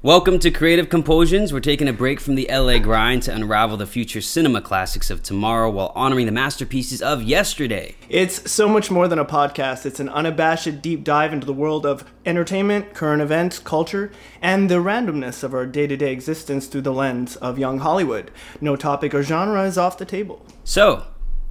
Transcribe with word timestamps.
Welcome 0.00 0.38
to 0.38 0.52
Creative 0.52 0.88
Compulsions. 0.88 1.52
We're 1.52 1.58
taking 1.58 1.88
a 1.88 1.92
break 1.92 2.20
from 2.20 2.36
the 2.36 2.48
LA 2.48 2.78
grind 2.78 3.24
to 3.24 3.34
unravel 3.34 3.76
the 3.76 3.84
future 3.84 4.20
cinema 4.20 4.60
classics 4.60 5.10
of 5.10 5.24
tomorrow 5.24 5.68
while 5.68 5.90
honoring 5.96 6.26
the 6.26 6.30
masterpieces 6.30 7.02
of 7.02 7.24
yesterday. 7.24 7.96
It's 8.08 8.48
so 8.48 8.68
much 8.68 8.92
more 8.92 9.08
than 9.08 9.18
a 9.18 9.24
podcast. 9.24 9.84
It's 9.84 9.98
an 9.98 10.08
unabashed 10.08 10.82
deep 10.82 11.02
dive 11.02 11.32
into 11.32 11.46
the 11.46 11.52
world 11.52 11.84
of 11.84 12.08
entertainment, 12.24 12.94
current 12.94 13.20
events, 13.20 13.58
culture, 13.58 14.12
and 14.40 14.70
the 14.70 14.76
randomness 14.76 15.42
of 15.42 15.52
our 15.52 15.66
day 15.66 15.88
to 15.88 15.96
day 15.96 16.12
existence 16.12 16.68
through 16.68 16.82
the 16.82 16.92
lens 16.92 17.34
of 17.34 17.58
young 17.58 17.80
Hollywood. 17.80 18.30
No 18.60 18.76
topic 18.76 19.12
or 19.12 19.24
genre 19.24 19.64
is 19.64 19.76
off 19.76 19.98
the 19.98 20.04
table. 20.04 20.46
So, 20.62 21.08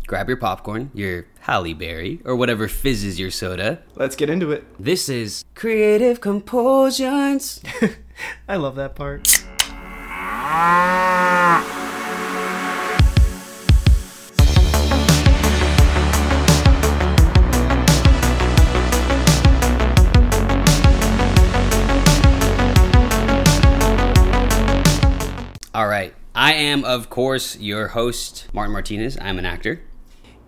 grab 0.08 0.30
your 0.30 0.38
popcorn, 0.38 0.92
your 0.94 1.26
Halle 1.42 1.74
Berry, 1.74 2.22
or 2.24 2.38
whatever 2.38 2.70
fizzes 2.70 3.20
your 3.20 3.30
soda. 3.30 3.84
Let's 3.96 4.16
get 4.16 4.30
into 4.30 4.54
it. 4.54 4.64
This 4.80 5.10
is 5.10 5.44
Creative 5.54 6.22
Compulsions. 6.22 7.62
I 8.48 8.56
love 8.58 8.76
that 8.76 8.96
part. 8.96 9.28
All 25.74 25.88
right. 25.88 26.14
I 26.34 26.54
am, 26.54 26.84
of 26.86 27.10
course, 27.10 27.56
your 27.58 27.90
host, 27.90 28.48
Martin 28.52 28.74
Martinez. 28.74 29.18
I'm 29.22 29.38
an 29.38 29.46
actor. 29.46 29.82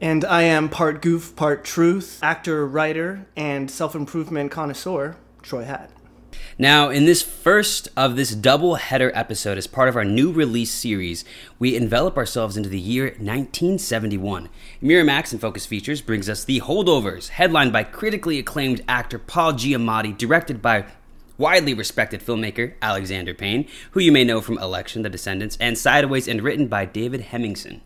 And 0.01 0.25
I 0.25 0.43
am 0.43 0.69
part 0.69 1.01
goof, 1.01 1.35
part 1.35 1.63
truth, 1.63 2.19
actor, 2.23 2.65
writer, 2.65 3.27
and 3.35 3.69
self 3.69 3.93
improvement 3.93 4.49
connoisseur, 4.49 5.17
Troy 5.43 5.65
Hatt. 5.65 5.91
Now, 6.61 6.89
in 6.89 7.05
this 7.05 7.21
first 7.21 7.87
of 7.95 8.17
this 8.17 8.35
double 8.35 8.75
header 8.75 9.13
episode, 9.15 9.57
as 9.57 9.65
part 9.65 9.87
of 9.87 9.95
our 9.95 10.03
new 10.03 10.29
release 10.29 10.71
series, 10.71 11.23
we 11.57 11.73
envelop 11.73 12.17
ourselves 12.17 12.57
into 12.57 12.67
the 12.67 12.77
year 12.77 13.05
1971. 13.05 14.49
Miramax 14.83 15.31
and 15.31 15.39
Focus 15.39 15.65
Features 15.65 16.01
brings 16.01 16.27
us 16.27 16.43
The 16.43 16.59
Holdovers, 16.59 17.29
headlined 17.29 17.71
by 17.71 17.85
critically 17.85 18.39
acclaimed 18.39 18.83
actor 18.89 19.17
Paul 19.17 19.53
Giamatti, 19.53 20.17
directed 20.17 20.61
by 20.61 20.83
widely 21.37 21.73
respected 21.73 22.19
filmmaker 22.19 22.73
Alexander 22.81 23.33
Payne, 23.33 23.65
who 23.91 24.01
you 24.01 24.11
may 24.11 24.25
know 24.25 24.41
from 24.41 24.57
Election, 24.57 25.03
The 25.03 25.09
Descendants, 25.09 25.57
and 25.61 25.77
Sideways, 25.77 26.27
and 26.27 26.41
written 26.41 26.67
by 26.67 26.83
David 26.83 27.27
Hemingson. 27.27 27.79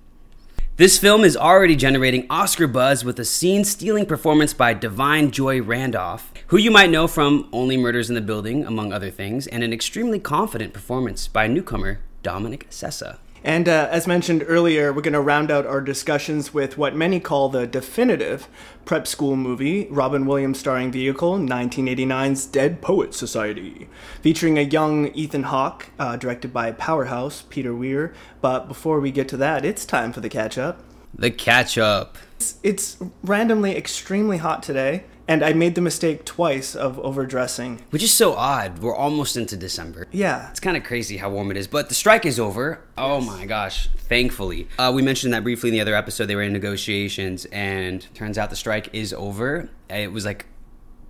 This 0.76 0.98
film 0.98 1.24
is 1.24 1.38
already 1.38 1.76
generating 1.76 2.26
Oscar 2.32 2.66
buzz 2.66 3.06
with 3.06 3.20
a 3.20 3.26
scene 3.26 3.64
stealing 3.64 4.08
performance 4.08 4.56
by 4.56 4.74
Da'Vine 4.74 5.30
Joy 5.30 5.62
Randolph, 5.62 6.34
who 6.48 6.58
you 6.58 6.72
might 6.72 6.90
know 6.90 7.08
from 7.08 7.48
Only 7.54 7.78
Murders 7.78 8.10
in 8.10 8.16
the 8.16 8.22
Building, 8.22 8.66
among 8.66 8.92
other 8.92 9.12
things, 9.12 9.46
and 9.46 9.62
an 9.64 9.72
extremely 9.72 10.18
confident 10.18 10.74
performance 10.74 11.28
by 11.28 11.46
newcomer 11.46 12.00
Dominic 12.24 12.68
Sessa. 12.72 13.20
And 13.44 13.68
uh, 13.68 13.90
as 13.92 14.08
mentioned 14.08 14.44
earlier, 14.48 14.94
we're 14.94 15.02
going 15.02 15.14
to 15.14 15.22
round 15.22 15.52
out 15.52 15.66
our 15.66 15.82
discussions 15.82 16.54
with 16.54 16.78
what 16.78 16.96
many 16.96 17.20
call 17.20 17.50
the 17.50 17.68
definitive 17.68 18.48
prep 18.86 19.06
school 19.06 19.36
movie, 19.36 19.88
Robin 19.90 20.26
Williams 20.26 20.60
starring 20.60 20.92
vehicle, 20.92 21.38
1989's 21.38 22.46
Dead 22.46 22.82
Poet 22.82 23.14
Society, 23.14 23.90
featuring 24.22 24.58
a 24.58 24.62
young 24.62 25.14
Ethan 25.14 25.44
Hawke, 25.44 25.90
uh, 26.00 26.16
directed 26.16 26.54
by 26.54 26.72
Powerhouse 26.72 27.44
Peter 27.50 27.76
Weir. 27.76 28.14
But 28.40 28.68
before 28.68 29.02
we 29.02 29.12
get 29.12 29.28
to 29.30 29.38
that, 29.38 29.66
it's 29.66 29.86
time 29.86 30.14
for 30.14 30.22
the 30.22 30.30
catch 30.30 30.58
up. 30.58 30.82
The 31.14 31.30
catch 31.30 31.78
up. 31.78 32.18
It's, 32.38 32.56
it's 32.64 32.98
randomly 33.24 33.76
extremely 33.76 34.38
hot 34.38 34.64
today 34.64 35.04
and 35.28 35.44
I 35.44 35.54
made 35.54 35.76
the 35.76 35.82
mistake 35.82 36.26
twice 36.26 36.76
of 36.76 37.00
overdressing. 37.00 37.82
Which 37.90 38.04
is 38.04 38.14
so 38.14 38.34
odd. 38.34 38.80
We're 38.80 38.96
almost 38.96 39.38
into 39.38 39.56
December. 39.56 40.08
Yeah. 40.12 40.50
It's 40.50 40.60
kind 40.60 40.76
of 40.76 40.84
crazy 40.84 41.18
how 41.18 41.30
warm 41.30 41.52
it 41.52 41.58
is, 41.58 41.68
but 41.68 41.90
the 41.90 41.96
strike 41.96 42.26
is 42.26 42.40
over. 42.40 42.82
Oh 42.98 43.22
my 43.22 43.46
gosh, 43.46 43.90
thankfully. 43.98 44.68
Uh, 44.78 44.92
we 44.94 45.02
mentioned 45.02 45.34
that 45.34 45.44
briefly 45.44 45.70
in 45.70 45.74
the 45.74 45.82
other 45.82 45.96
episode. 45.96 46.26
They 46.26 46.36
were 46.36 46.42
in 46.44 46.54
negotiations, 46.54 47.46
and 47.46 48.06
turns 48.14 48.38
out 48.38 48.50
the 48.50 48.56
strike 48.56 48.94
is 48.94 49.14
over. 49.14 49.70
It 49.90 50.12
was 50.12 50.25
like 50.25 50.46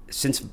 since, 0.09 0.43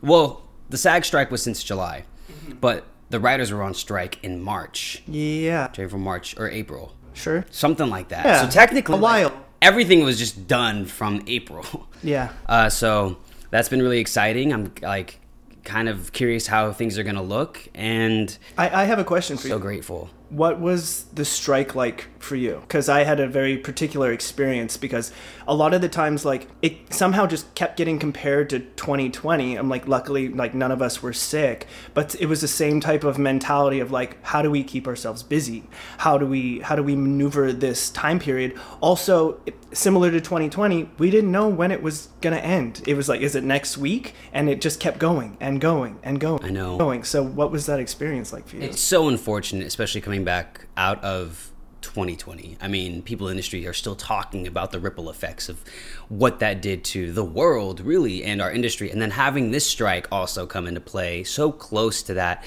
well, 0.00 0.42
the 0.70 0.78
SAG 0.78 1.04
strike 1.04 1.30
was 1.30 1.42
since 1.42 1.62
July, 1.62 2.04
mm-hmm. 2.30 2.54
but 2.60 2.84
the 3.10 3.20
writers 3.20 3.52
were 3.52 3.62
on 3.62 3.74
strike 3.74 4.22
in 4.24 4.42
March. 4.42 5.02
Yeah. 5.06 5.68
From 5.68 6.02
March 6.02 6.36
or 6.38 6.50
April. 6.50 6.94
Sure. 7.12 7.46
Something 7.50 7.88
like 7.88 8.08
that. 8.08 8.24
Yeah. 8.24 8.42
So 8.42 8.50
technically, 8.50 8.96
a 8.96 9.00
while. 9.00 9.28
Like, 9.28 9.43
everything 9.64 10.04
was 10.04 10.18
just 10.18 10.46
done 10.46 10.84
from 10.84 11.22
April. 11.26 11.88
Yeah. 12.04 12.34
Uh, 12.46 12.68
so 12.68 13.16
that's 13.48 13.70
been 13.70 13.80
really 13.80 13.98
exciting. 13.98 14.52
I'm 14.52 14.74
like 14.82 15.20
kind 15.64 15.88
of 15.88 16.12
curious 16.12 16.46
how 16.46 16.70
things 16.70 16.98
are 16.98 17.02
going 17.02 17.14
to 17.14 17.22
look, 17.22 17.66
and 17.74 18.36
I, 18.58 18.82
I 18.82 18.84
have 18.84 18.98
a 18.98 19.04
question 19.04 19.38
for 19.38 19.44
so 19.44 19.48
you. 19.48 19.54
So 19.54 19.58
grateful 19.58 20.10
what 20.34 20.58
was 20.60 21.04
the 21.14 21.24
strike 21.24 21.74
like 21.74 22.08
for 22.24 22.36
you 22.36 22.58
because 22.62 22.88
i 22.88 23.04
had 23.04 23.20
a 23.20 23.28
very 23.28 23.56
particular 23.56 24.12
experience 24.12 24.76
because 24.76 25.12
a 25.46 25.54
lot 25.54 25.74
of 25.74 25.80
the 25.80 25.88
times 25.88 26.24
like 26.24 26.48
it 26.62 26.92
somehow 26.92 27.26
just 27.26 27.54
kept 27.54 27.76
getting 27.76 27.98
compared 27.98 28.48
to 28.50 28.58
2020 28.58 29.56
i'm 29.56 29.68
like 29.68 29.86
luckily 29.86 30.28
like 30.28 30.54
none 30.54 30.72
of 30.72 30.82
us 30.82 31.02
were 31.02 31.12
sick 31.12 31.66
but 31.92 32.14
it 32.20 32.26
was 32.26 32.40
the 32.40 32.48
same 32.48 32.80
type 32.80 33.04
of 33.04 33.18
mentality 33.18 33.80
of 33.80 33.90
like 33.90 34.22
how 34.24 34.42
do 34.42 34.50
we 34.50 34.64
keep 34.64 34.86
ourselves 34.86 35.22
busy? 35.22 35.64
How 35.98 36.18
do 36.18 36.26
we 36.26 36.60
how 36.60 36.76
do 36.76 36.82
we 36.82 36.96
maneuver 36.96 37.52
this 37.52 37.90
time 37.90 38.18
period? 38.18 38.58
Also 38.80 39.40
similar 39.72 40.10
to 40.10 40.20
2020 40.20 40.90
we 40.98 41.10
didn't 41.10 41.30
know 41.30 41.48
when 41.48 41.70
it 41.70 41.82
was 41.82 42.08
going 42.20 42.34
to 42.34 42.44
end. 42.44 42.82
It 42.86 42.94
was 42.94 43.08
like 43.08 43.20
is 43.20 43.34
it 43.34 43.44
next 43.44 43.78
week? 43.78 44.14
And 44.32 44.48
it 44.48 44.60
just 44.60 44.80
kept 44.80 44.98
going 44.98 45.36
and 45.40 45.60
going 45.60 45.98
and 46.02 46.20
going 46.20 46.44
i 46.44 46.50
know. 46.50 46.76
going. 46.78 47.04
So 47.04 47.22
what 47.22 47.50
was 47.50 47.66
that 47.66 47.80
experience 47.80 48.32
like 48.32 48.48
for 48.48 48.56
you? 48.56 48.62
It's 48.62 48.80
so 48.80 49.08
unfortunate 49.08 49.66
especially 49.66 50.00
coming 50.00 50.24
back 50.24 50.66
out 50.76 51.02
of 51.04 51.52
2020. 51.84 52.56
I 52.60 52.68
mean, 52.68 53.02
people 53.02 53.28
in 53.28 53.32
the 53.32 53.44
industry 53.44 53.66
are 53.66 53.72
still 53.72 53.94
talking 53.94 54.46
about 54.46 54.72
the 54.72 54.80
ripple 54.80 55.10
effects 55.10 55.48
of 55.48 55.62
what 56.08 56.40
that 56.40 56.62
did 56.62 56.82
to 56.84 57.12
the 57.12 57.24
world, 57.24 57.80
really, 57.80 58.24
and 58.24 58.40
our 58.40 58.50
industry. 58.50 58.90
And 58.90 59.00
then 59.00 59.10
having 59.10 59.50
this 59.50 59.66
strike 59.66 60.08
also 60.10 60.46
come 60.46 60.66
into 60.66 60.80
play 60.80 61.24
so 61.24 61.52
close 61.52 62.02
to 62.04 62.14
that 62.14 62.44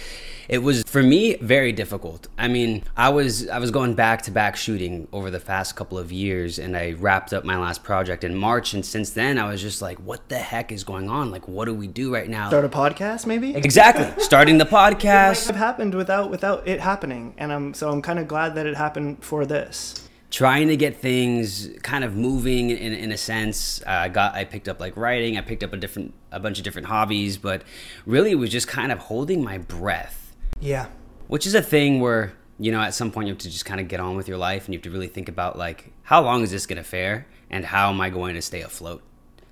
it 0.50 0.59
was 0.59 0.84
for 0.84 1.03
me 1.03 1.36
very 1.36 1.72
difficult. 1.72 2.28
I 2.38 2.47
mean, 2.47 2.84
I 2.96 3.09
was 3.09 3.50
I 3.50 3.59
was 3.59 3.72
going 3.72 3.96
back 3.96 4.22
to 4.24 4.31
back 4.31 4.56
shooting 4.56 5.08
over 5.12 5.30
the 5.30 5.40
past 5.40 5.76
couple 5.76 5.97
of 5.97 6.12
years, 6.12 6.58
and 6.58 6.78
I 6.78 6.94
wrapped 6.94 7.34
up 7.34 7.44
my 7.44 7.58
last 7.58 7.84
project 7.84 8.24
in 8.24 8.36
March. 8.36 8.74
And 8.74 8.86
since 8.86 9.12
then, 9.12 9.38
I 9.38 9.50
was 9.50 9.62
just 9.62 9.81
like, 9.81 9.97
what 10.00 10.30
the 10.30 10.38
heck 10.38 10.72
is 10.72 10.84
going 10.84 11.09
on? 11.09 11.31
Like, 11.31 11.47
what 11.47 11.66
do 11.66 11.74
we 11.74 11.88
do 11.88 12.14
right 12.14 12.30
now? 12.30 12.47
Start 12.47 12.66
a 12.66 12.70
podcast, 12.70 13.26
maybe. 13.26 13.56
Exactly, 13.56 14.24
starting 14.24 14.58
the 14.58 14.66
podcast. 14.78 15.44
It 15.44 15.47
have 15.47 15.56
happened 15.56 15.94
without 15.96 16.30
without 16.30 16.68
it 16.68 16.80
happening, 16.80 17.34
and 17.38 17.52
I'm 17.52 17.74
so 17.74 17.90
I'm 17.90 18.02
kind 18.02 18.20
of 18.20 18.28
glad 18.28 18.56
that 18.56 18.66
it 18.66 18.78
happened 18.78 19.24
for 19.28 19.46
this 19.46 20.10
trying 20.30 20.68
to 20.68 20.76
get 20.76 20.98
things 20.98 21.70
kind 21.84 22.04
of 22.04 22.14
moving 22.14 22.70
in, 22.70 22.94
in 22.94 23.14
a 23.14 23.18
sense. 23.18 23.82
Uh, 23.88 23.92
I 23.92 24.10
got 24.10 24.36
I 24.36 24.44
picked 24.44 24.68
up 24.68 24.80
like 24.80 24.98
writing. 24.98 25.38
I 25.38 25.42
picked 25.42 25.64
up 25.64 25.72
a 25.72 25.78
different 25.78 26.14
a 26.32 26.40
bunch 26.40 26.58
of 26.58 26.64
different 26.66 26.88
hobbies, 26.88 27.38
but 27.38 27.64
really 28.06 28.32
it 28.32 28.36
was 28.36 28.50
just 28.50 28.68
kind 28.68 28.92
of 28.92 29.00
holding 29.00 29.44
my 29.44 29.58
breath 29.58 30.28
yeah. 30.60 30.88
Which 31.28 31.46
is 31.46 31.56
a 31.56 31.62
thing 31.62 32.00
where, 32.00 32.34
you 32.60 32.72
know, 32.72 32.82
at 32.82 32.94
some 32.94 33.12
point 33.12 33.28
you 33.28 33.34
have 33.34 33.42
to 33.42 33.50
just 33.50 33.66
kind 33.66 33.80
of 33.80 33.88
get 33.88 34.00
on 34.00 34.16
with 34.16 34.28
your 34.28 34.38
life 34.38 34.66
and 34.66 34.74
you 34.74 34.78
have 34.78 34.84
to 34.84 34.92
really 34.92 35.08
think 35.08 35.30
about, 35.30 35.58
like, 35.58 35.92
how 36.04 36.22
long 36.22 36.42
is 36.42 36.52
this 36.52 36.66
going 36.66 36.78
to 36.78 36.84
fare 36.84 37.28
and 37.50 37.66
how 37.66 37.90
am 37.90 38.00
I 38.02 38.09
going 38.09 38.36
to 38.36 38.42
stay 38.42 38.62
afloat? 38.62 39.04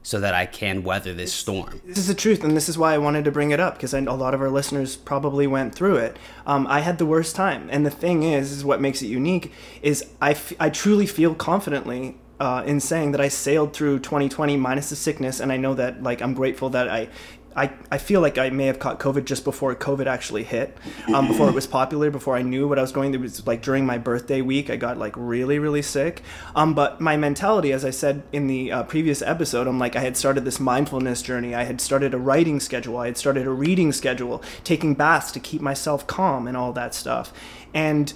So 0.05 0.19
that 0.19 0.35
I 0.35 0.45
can 0.45 0.83
weather 0.83 1.16
this 1.16 1.33
storm. 1.33 1.81
This 1.83 1.97
is 1.97 2.07
the 2.07 2.13
truth, 2.13 2.43
and 2.43 2.55
this 2.55 2.69
is 2.69 2.77
why 2.77 2.93
I 2.93 2.99
wanted 2.99 3.25
to 3.25 3.31
bring 3.31 3.49
it 3.49 3.59
up 3.59 3.73
because 3.73 3.91
a 3.91 4.01
lot 4.01 4.35
of 4.35 4.41
our 4.41 4.51
listeners 4.51 4.95
probably 4.95 5.47
went 5.47 5.73
through 5.73 5.95
it. 5.95 6.17
Um, 6.45 6.67
I 6.67 6.81
had 6.81 6.99
the 6.99 7.07
worst 7.07 7.35
time, 7.35 7.67
and 7.71 7.83
the 7.83 7.89
thing 7.89 8.21
is, 8.21 8.51
is 8.51 8.63
what 8.63 8.79
makes 8.79 9.01
it 9.01 9.07
unique 9.07 9.51
is 9.81 10.05
I, 10.21 10.31
f- 10.31 10.53
I 10.59 10.69
truly 10.69 11.07
feel 11.07 11.33
confidently 11.33 12.19
uh, 12.39 12.61
in 12.67 12.79
saying 12.81 13.13
that 13.13 13.21
I 13.21 13.29
sailed 13.29 13.73
through 13.73 13.97
2020 13.97 14.55
minus 14.57 14.91
the 14.91 14.95
sickness, 14.95 15.39
and 15.39 15.51
I 15.51 15.57
know 15.57 15.73
that 15.73 16.03
like 16.03 16.21
I'm 16.21 16.35
grateful 16.35 16.69
that 16.69 16.88
I 16.88 17.09
I, 17.55 17.71
I 17.89 17.97
feel 17.97 18.19
like 18.19 18.38
I 18.38 18.49
may 18.49 18.66
have 18.66 18.79
caught 18.79 18.99
COVID 18.99 19.25
just 19.25 19.45
before 19.45 19.73
COVID 19.75 20.07
actually 20.07 20.43
hit, 20.43 20.77
um, 21.13 21.27
before 21.27 21.47
it 21.47 21.55
was 21.55 21.66
popular, 21.66 22.12
before 22.12 22.35
I 22.35 22.41
knew 22.41 22.68
what 22.68 22.77
I 22.77 22.81
was 22.81 22.91
going. 22.91 23.13
It 23.13 23.21
was 23.21 23.47
like 23.47 23.62
during 23.62 23.85
my 23.85 23.97
birthday 23.97 24.41
week, 24.41 24.69
I 24.69 24.75
got 24.75 24.97
like 24.97 25.13
really, 25.15 25.57
really 25.57 25.81
sick. 25.81 26.21
Um, 26.53 26.74
but 26.74 27.00
my 27.00 27.15
mentality, 27.15 27.71
as 27.71 27.85
I 27.85 27.91
said 27.91 28.24
in 28.33 28.47
the 28.47 28.71
uh, 28.71 28.83
previous 28.83 29.21
episode, 29.21 29.68
I'm 29.68 29.80
like, 29.80 29.95
I 29.95 30.01
had 30.01 30.18
started 30.18 30.44
this 30.44 30.59
mindfulness 30.59 31.21
journey. 31.21 31.56
I 31.56 31.63
had 31.63 31.80
started 31.80 32.13
a 32.13 32.18
writing 32.18 32.59
schedule. 32.59 32.97
I 32.97 33.06
had 33.06 33.18
started 33.18 33.47
a 33.47 33.51
reading 33.51 33.94
schedule, 33.94 34.44
taking 34.63 34.94
baths 34.94 35.31
to 35.31 35.39
keep 35.39 35.62
myself 35.62 36.06
calm 36.07 36.47
and 36.47 36.57
all 36.57 36.74
that 36.74 36.94
stuff. 36.94 37.31
And 37.74 38.13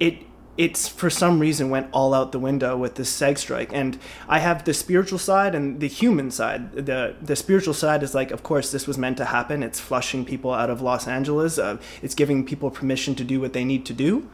it 0.00 0.16
it's 0.58 0.86
for 0.86 1.08
some 1.08 1.38
reason 1.38 1.70
went 1.70 1.88
all 1.92 2.12
out 2.12 2.32
the 2.32 2.38
window 2.38 2.76
with 2.76 2.96
this 2.96 3.08
SAG 3.08 3.38
strike. 3.38 3.70
And 3.72 3.98
I 4.28 4.38
have 4.40 4.64
the 4.64 4.74
spiritual 4.74 5.18
side 5.18 5.54
and 5.54 5.80
the 5.80 5.88
human 5.88 6.30
side. 6.30 6.72
The 6.72 7.16
the 7.22 7.36
spiritual 7.36 7.74
side 7.74 8.02
is 8.02 8.14
like, 8.14 8.30
of 8.30 8.42
course, 8.42 8.70
this 8.70 8.86
was 8.86 8.98
meant 8.98 9.16
to 9.16 9.24
happen. 9.24 9.62
It's 9.62 9.80
flushing 9.80 10.24
people 10.24 10.52
out 10.52 10.68
of 10.68 10.82
Los 10.82 11.08
Angeles. 11.08 11.58
Uh, 11.58 11.78
it's 12.02 12.14
giving 12.14 12.44
people 12.44 12.70
permission 12.70 13.14
to 13.14 13.24
do 13.24 13.40
what 13.40 13.52
they 13.52 13.64
need 13.64 13.86
to 13.86 13.94
do. 13.94 14.28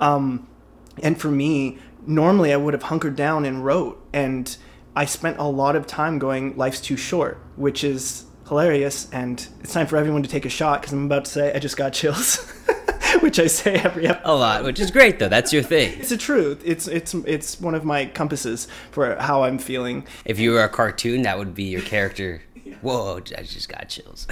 Um, 0.00 0.46
and 1.02 1.20
for 1.20 1.28
me, 1.28 1.78
normally 2.06 2.52
I 2.52 2.56
would 2.56 2.74
have 2.74 2.84
hunkered 2.84 3.16
down 3.16 3.44
and 3.44 3.64
wrote. 3.64 4.00
And 4.12 4.56
I 4.94 5.06
spent 5.06 5.38
a 5.38 5.44
lot 5.44 5.74
of 5.74 5.86
time 5.86 6.18
going, 6.18 6.56
life's 6.56 6.80
too 6.80 6.96
short, 6.96 7.38
which 7.56 7.82
is 7.82 8.26
hilarious, 8.48 9.08
and 9.10 9.46
it's 9.60 9.72
time 9.72 9.86
for 9.86 9.96
everyone 9.96 10.22
to 10.22 10.28
take 10.28 10.44
a 10.44 10.50
shot 10.50 10.80
because 10.80 10.92
I'm 10.92 11.06
about 11.06 11.24
to 11.24 11.30
say 11.30 11.52
I 11.52 11.58
just 11.58 11.76
got 11.76 11.92
chills, 11.92 12.52
which 13.24 13.38
I 13.38 13.46
say 13.46 13.76
every 13.76 14.06
episode. 14.06 14.30
A 14.30 14.34
lot, 14.34 14.64
which 14.64 14.78
is 14.78 14.90
great 14.90 15.18
though. 15.18 15.30
That's 15.30 15.50
your 15.50 15.62
thing. 15.62 15.98
It's 15.98 16.10
the 16.10 16.18
truth. 16.18 16.60
It's 16.62 16.86
it's 16.86 17.14
it's 17.14 17.58
one 17.58 17.74
of 17.74 17.82
my 17.82 18.04
compasses 18.04 18.68
for 18.90 19.16
how 19.16 19.44
I'm 19.44 19.56
feeling. 19.56 20.06
If 20.26 20.38
you 20.38 20.52
were 20.52 20.62
a 20.62 20.68
cartoon, 20.68 21.22
that 21.22 21.38
would 21.38 21.54
be 21.54 21.64
your 21.64 21.80
character. 21.80 22.42
Whoa, 22.82 23.16
I 23.16 23.42
just 23.42 23.70
got 23.70 23.88
chills. 23.88 24.26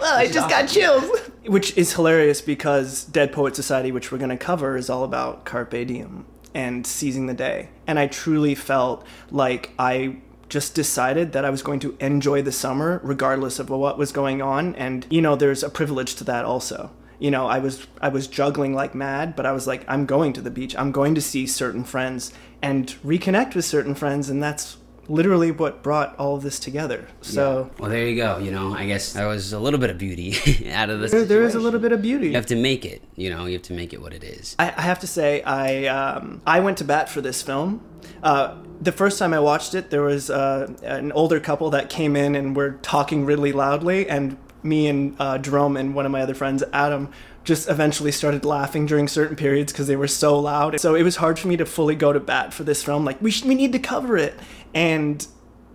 Well, 0.00 0.16
I 0.16 0.28
just 0.28 0.48
got 0.48 0.66
chills. 0.66 1.04
Which 1.44 1.76
is 1.76 1.92
hilarious 1.92 2.40
because 2.40 3.04
Dead 3.04 3.32
Poet 3.32 3.54
Society, 3.54 3.92
which 3.92 4.10
we're 4.10 4.18
going 4.18 4.30
to 4.30 4.36
cover, 4.38 4.78
is 4.78 4.88
all 4.88 5.04
about 5.04 5.44
carpe 5.44 5.86
diem 5.86 6.24
and 6.54 6.86
seizing 6.86 7.26
the 7.26 7.34
day. 7.34 7.68
And 7.86 7.98
I 7.98 8.06
truly 8.06 8.54
felt 8.54 9.06
like 9.30 9.72
I 9.78 10.16
just 10.48 10.74
decided 10.74 11.32
that 11.32 11.44
I 11.44 11.50
was 11.50 11.62
going 11.62 11.80
to 11.80 11.96
enjoy 12.00 12.40
the 12.40 12.52
summer 12.52 12.98
regardless 13.04 13.58
of 13.58 13.68
what 13.68 13.98
was 13.98 14.10
going 14.10 14.40
on. 14.40 14.74
And, 14.76 15.06
you 15.10 15.20
know, 15.20 15.36
there's 15.36 15.62
a 15.62 15.70
privilege 15.70 16.14
to 16.16 16.24
that 16.24 16.46
also. 16.46 16.90
You 17.22 17.30
know, 17.30 17.46
I 17.46 17.60
was 17.60 17.86
I 18.00 18.08
was 18.08 18.26
juggling 18.26 18.74
like 18.74 18.96
mad, 18.96 19.36
but 19.36 19.46
I 19.46 19.52
was 19.52 19.64
like, 19.64 19.84
I'm 19.86 20.06
going 20.06 20.32
to 20.32 20.40
the 20.40 20.50
beach. 20.50 20.74
I'm 20.76 20.90
going 20.90 21.14
to 21.14 21.20
see 21.20 21.46
certain 21.46 21.84
friends 21.84 22.32
and 22.60 22.88
reconnect 23.04 23.54
with 23.54 23.64
certain 23.64 23.94
friends, 23.94 24.28
and 24.28 24.42
that's 24.42 24.78
literally 25.06 25.52
what 25.52 25.84
brought 25.84 26.18
all 26.18 26.34
of 26.34 26.42
this 26.42 26.58
together. 26.58 27.06
So 27.20 27.70
Well, 27.78 27.90
there 27.90 28.08
you 28.08 28.16
go. 28.16 28.38
You 28.38 28.50
know, 28.50 28.74
I 28.74 28.86
guess 28.86 29.12
there 29.12 29.28
was 29.28 29.52
a 29.52 29.60
little 29.60 29.78
bit 29.78 29.90
of 29.90 29.98
beauty 29.98 30.68
out 30.72 30.90
of 30.90 30.98
this. 30.98 31.12
there, 31.12 31.24
there 31.24 31.42
is 31.44 31.54
a 31.54 31.60
little 31.60 31.78
bit 31.78 31.92
of 31.92 32.02
beauty. 32.02 32.26
You 32.26 32.34
have 32.34 32.46
to 32.46 32.56
make 32.56 32.84
it. 32.84 33.04
You 33.14 33.30
know, 33.30 33.46
you 33.46 33.52
have 33.52 33.62
to 33.62 33.72
make 33.72 33.92
it 33.92 34.02
what 34.02 34.12
it 34.12 34.24
is. 34.24 34.56
I, 34.58 34.74
I 34.76 34.82
have 34.82 34.98
to 34.98 35.06
say, 35.06 35.42
I 35.42 35.86
um, 35.86 36.42
I 36.44 36.58
went 36.58 36.78
to 36.78 36.84
bat 36.84 37.08
for 37.08 37.20
this 37.20 37.40
film. 37.40 37.82
Uh, 38.20 38.56
the 38.80 38.90
first 38.90 39.20
time 39.20 39.32
I 39.32 39.38
watched 39.38 39.74
it, 39.74 39.90
there 39.90 40.02
was 40.02 40.28
uh, 40.28 40.74
an 40.82 41.12
older 41.12 41.38
couple 41.38 41.70
that 41.70 41.88
came 41.88 42.16
in 42.16 42.34
and 42.34 42.56
were 42.56 42.72
talking 42.82 43.24
really 43.24 43.52
loudly, 43.52 44.08
and 44.08 44.38
me 44.62 44.86
and 44.88 45.16
uh, 45.18 45.38
Jerome 45.38 45.76
and 45.76 45.94
one 45.94 46.06
of 46.06 46.12
my 46.12 46.22
other 46.22 46.34
friends, 46.34 46.62
Adam, 46.72 47.10
just 47.44 47.68
eventually 47.68 48.12
started 48.12 48.44
laughing 48.44 48.86
during 48.86 49.08
certain 49.08 49.34
periods 49.36 49.72
because 49.72 49.86
they 49.88 49.96
were 49.96 50.06
so 50.08 50.38
loud. 50.38 50.78
So 50.80 50.94
it 50.94 51.02
was 51.02 51.16
hard 51.16 51.38
for 51.38 51.48
me 51.48 51.56
to 51.56 51.66
fully 51.66 51.94
go 51.96 52.12
to 52.12 52.20
bat 52.20 52.52
for 52.54 52.62
this 52.64 52.82
film. 52.84 53.04
Like 53.04 53.20
we 53.20 53.30
sh- 53.30 53.44
we 53.44 53.54
need 53.54 53.72
to 53.72 53.78
cover 53.80 54.16
it. 54.16 54.34
And 54.74 55.26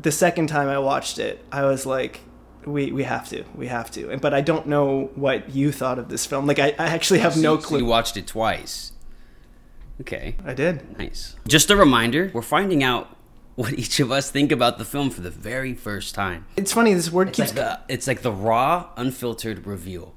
the 0.02 0.12
second 0.12 0.48
time 0.48 0.70
I 0.70 0.78
watched 0.80 1.20
it, 1.20 1.44
I 1.52 1.64
was 1.66 1.86
like, 1.86 2.22
we 2.66 2.92
we 2.92 3.04
have 3.04 3.28
to, 3.30 3.44
we 3.56 3.68
have 3.68 3.92
to. 3.92 4.10
And 4.10 4.22
but 4.22 4.34
I 4.34 4.42
don't 4.42 4.68
know 4.68 5.10
what 5.16 5.50
you 5.50 5.72
thought 5.74 6.00
of 6.00 6.08
this 6.10 6.26
film. 6.26 6.46
Like 6.48 6.60
I, 6.60 6.68
I 6.80 6.86
actually 6.88 7.20
have 7.20 7.36
no 7.36 7.58
So 7.60 7.68
clue. 7.68 7.80
you 7.80 7.86
watched 7.86 8.16
it 8.16 8.28
twice. 8.28 8.94
Okay, 10.00 10.36
I 10.46 10.54
did. 10.54 10.98
nice. 10.98 11.36
Just 11.48 11.70
a 11.72 11.76
reminder: 11.76 12.30
we're 12.34 12.42
finding 12.44 12.84
out 12.84 13.17
what 13.58 13.74
each 13.78 14.00
of 14.00 14.10
us 14.12 14.32
think 14.32 14.52
about 14.54 14.78
the 14.78 14.86
film 14.86 15.10
for 15.10 15.22
the 15.22 15.30
very 15.52 15.74
first 15.74 16.16
time. 16.16 16.46
It's 16.56 16.72
funny. 16.72 16.94
This 16.94 17.12
word 17.12 17.28
It's 17.30 17.38
keeps 17.38 17.50
like 17.50 17.56
the 17.56 17.94
it's 17.94 18.08
like 18.08 18.22
the 18.22 18.32
raw, 18.32 18.90
unfiltered 18.96 19.68
review. 19.68 20.14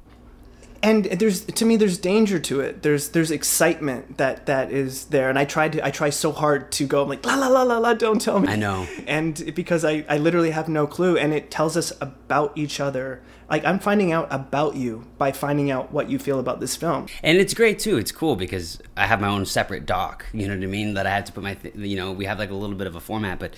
and 0.83 1.05
there's 1.21 1.45
to 1.45 1.65
me 1.69 1.77
there's 1.77 1.99
danger 1.99 2.39
to 2.39 2.61
it 2.67 2.73
there's 2.85 3.05
there's 3.15 3.31
excitement 3.31 4.17
that 4.17 4.47
that 4.47 4.67
is 4.73 4.93
there 5.15 5.29
and 5.29 5.39
i 5.39 5.45
tried 5.45 5.73
to 5.75 5.79
i 5.89 5.91
try 5.91 6.09
so 6.11 6.33
hard 6.33 6.73
to 6.73 6.87
go 6.87 7.03
I'm 7.03 7.09
like 7.15 7.23
la 7.27 7.35
la 7.43 7.49
la 7.57 7.63
la 7.71 7.77
la 7.87 7.93
don't 8.05 8.19
tell 8.29 8.41
me 8.41 8.49
I 8.49 8.57
know. 8.57 8.87
and 9.07 9.35
because 9.55 9.85
i 9.85 9.95
i 10.09 10.17
literally 10.27 10.53
have 10.59 10.69
no 10.81 10.87
clue 10.87 11.19
and 11.23 11.35
it 11.35 11.51
tells 11.51 11.77
us 11.77 11.93
about 12.01 12.57
each 12.57 12.81
other 12.81 13.21
like 13.51 13.65
i'm 13.65 13.79
finding 13.79 14.13
out 14.13 14.27
about 14.31 14.77
you 14.77 15.05
by 15.19 15.33
finding 15.33 15.71
out 15.71 15.93
what 15.93 16.09
you 16.09 16.19
feel 16.19 16.39
about 16.39 16.61
this 16.61 16.77
film 16.77 17.07
And 17.23 17.37
it's 17.39 17.53
great 17.53 17.79
too. 17.79 17.99
It's 17.99 18.13
cool 18.13 18.37
because 18.37 18.81
I 18.97 19.07
have 19.07 19.21
my 19.21 19.29
own 19.29 19.45
separate 19.45 19.85
doc. 19.87 20.25
You 20.33 20.49
know 20.49 20.55
what 20.55 20.63
I 20.63 20.67
mean? 20.67 20.95
That 20.95 21.07
I 21.07 21.11
had 21.11 21.27
to 21.27 21.33
put 21.33 21.43
my, 21.43 21.55
th- 21.55 21.75
you 21.75 21.97
know, 21.97 22.13
we 22.13 22.25
have 22.25 22.39
like 22.39 22.51
a 22.51 22.55
little 22.55 22.77
bit 22.77 22.87
of 22.87 22.97
a 22.97 23.01
format. 23.01 23.39
But 23.39 23.55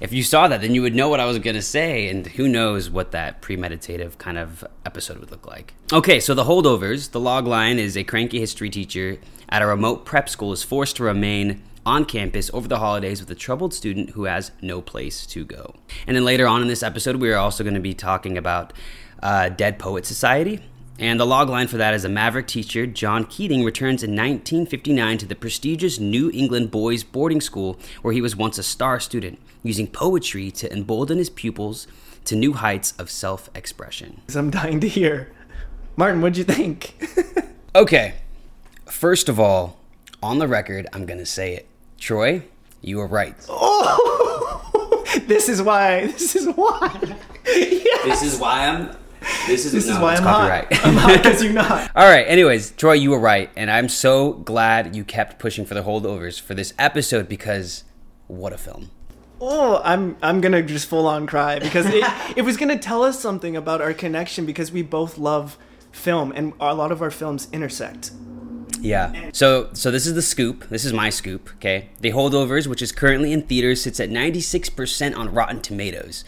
if 0.00 0.12
you 0.12 0.22
saw 0.22 0.48
that, 0.48 0.60
then 0.60 0.74
you 0.74 0.82
would 0.82 0.94
know 0.94 1.08
what 1.08 1.20
I 1.20 1.24
was 1.24 1.38
gonna 1.38 1.62
say, 1.62 2.08
and 2.08 2.26
who 2.26 2.48
knows 2.48 2.90
what 2.90 3.12
that 3.12 3.40
premeditative 3.42 4.18
kind 4.18 4.38
of 4.38 4.64
episode 4.84 5.18
would 5.18 5.30
look 5.30 5.46
like. 5.46 5.74
Okay, 5.92 6.20
so 6.20 6.34
the 6.34 6.44
holdovers. 6.44 7.10
The 7.10 7.20
log 7.20 7.46
line 7.46 7.78
is 7.78 7.96
a 7.96 8.04
cranky 8.04 8.40
history 8.40 8.70
teacher 8.70 9.18
at 9.48 9.62
a 9.62 9.66
remote 9.66 10.04
prep 10.04 10.28
school 10.28 10.52
is 10.52 10.62
forced 10.62 10.96
to 10.96 11.04
remain 11.04 11.62
on 11.86 12.04
campus 12.04 12.50
over 12.52 12.68
the 12.68 12.78
holidays 12.78 13.20
with 13.20 13.30
a 13.30 13.34
troubled 13.34 13.72
student 13.72 14.10
who 14.10 14.24
has 14.24 14.50
no 14.60 14.82
place 14.82 15.26
to 15.26 15.44
go. 15.44 15.74
And 16.06 16.14
then 16.16 16.24
later 16.24 16.46
on 16.46 16.60
in 16.60 16.68
this 16.68 16.82
episode, 16.82 17.16
we 17.16 17.32
are 17.32 17.38
also 17.38 17.64
going 17.64 17.74
to 17.74 17.80
be 17.80 17.94
talking 17.94 18.36
about 18.36 18.72
uh, 19.22 19.48
Dead 19.50 19.78
Poet 19.78 20.06
Society. 20.06 20.60
And 21.00 21.20
the 21.20 21.24
log 21.26 21.48
line 21.48 21.68
for 21.68 21.76
that 21.76 21.94
is 21.94 22.04
a 22.04 22.08
maverick 22.08 22.48
teacher, 22.48 22.84
John 22.84 23.24
Keating, 23.24 23.62
returns 23.64 24.02
in 24.02 24.10
1959 24.10 25.18
to 25.18 25.26
the 25.26 25.36
prestigious 25.36 26.00
New 26.00 26.28
England 26.34 26.72
Boys 26.72 27.04
Boarding 27.04 27.40
School, 27.40 27.78
where 28.02 28.12
he 28.12 28.20
was 28.20 28.34
once 28.34 28.58
a 28.58 28.64
star 28.64 28.98
student, 28.98 29.38
using 29.62 29.86
poetry 29.86 30.50
to 30.50 30.72
embolden 30.72 31.18
his 31.18 31.30
pupils 31.30 31.86
to 32.24 32.34
new 32.34 32.52
heights 32.54 32.94
of 32.98 33.10
self 33.10 33.48
expression. 33.54 34.20
i'm 34.36 34.50
dying 34.50 34.80
to 34.80 34.88
hear 34.88 35.30
martin 35.96 36.20
what'd 36.20 36.36
you 36.36 36.44
think 36.44 36.94
Okay, 37.74 38.14
first 38.86 39.28
of 39.28 39.38
all, 39.38 39.78
on 40.22 40.38
the 40.38 40.48
record, 40.48 40.88
I'm 40.92 41.06
going 41.06 41.18
to 41.20 41.26
say 41.26 41.54
it. 41.54 41.68
Troy, 41.98 42.42
you 42.80 42.96
were 42.98 43.06
right. 43.06 43.36
oh 43.48 45.04
this 45.26 45.48
is 45.48 45.62
why 45.62 46.06
this 46.06 46.34
is 46.34 46.46
why 46.56 46.98
yes. 47.46 48.04
This 48.04 48.22
is 48.34 48.38
why 48.40 48.66
I'm. 48.66 48.96
This 49.46 49.64
is, 49.64 49.72
this 49.72 49.88
is 49.88 49.98
why 49.98 50.14
i'm 50.14 50.22
copyright. 50.22 50.72
hot 50.72 50.86
i'm 50.86 50.94
hot 50.94 51.22
because 51.22 51.42
you're 51.42 51.52
not 51.52 51.90
All 51.96 52.06
right. 52.06 52.26
Anyways, 52.28 52.70
Troy, 52.72 52.92
you 52.92 53.10
were 53.10 53.18
right, 53.18 53.50
and 53.56 53.70
I'm 53.70 53.88
so 53.88 54.34
glad 54.34 54.94
you 54.94 55.04
kept 55.04 55.38
pushing 55.38 55.64
for 55.64 55.74
the 55.74 55.82
holdovers 55.82 56.40
for 56.40 56.54
this 56.54 56.72
episode 56.78 57.28
because 57.28 57.84
what 58.28 58.52
a 58.52 58.58
film. 58.58 58.90
Oh, 59.40 59.80
I'm 59.84 60.16
I'm 60.22 60.40
gonna 60.40 60.62
just 60.62 60.86
full 60.86 61.06
on 61.06 61.26
cry 61.26 61.58
because 61.58 61.86
it, 61.86 62.04
it 62.36 62.42
was 62.42 62.56
gonna 62.56 62.78
tell 62.78 63.02
us 63.02 63.18
something 63.18 63.56
about 63.56 63.80
our 63.80 63.92
connection 63.94 64.46
because 64.46 64.70
we 64.70 64.82
both 64.82 65.18
love 65.18 65.58
film 65.90 66.32
and 66.34 66.52
a 66.60 66.74
lot 66.74 66.92
of 66.92 67.02
our 67.02 67.10
films 67.10 67.48
intersect. 67.52 68.12
Yeah. 68.80 69.30
So 69.32 69.70
so 69.72 69.90
this 69.90 70.06
is 70.06 70.14
the 70.14 70.22
scoop. 70.22 70.68
This 70.68 70.84
is 70.84 70.92
my 70.92 71.10
scoop. 71.10 71.50
Okay. 71.56 71.88
The 72.00 72.12
holdovers, 72.12 72.66
which 72.66 72.82
is 72.82 72.92
currently 72.92 73.32
in 73.32 73.42
theaters, 73.42 73.82
sits 73.82 73.98
at 73.98 74.10
96% 74.10 75.16
on 75.16 75.32
Rotten 75.32 75.60
Tomatoes. 75.60 76.24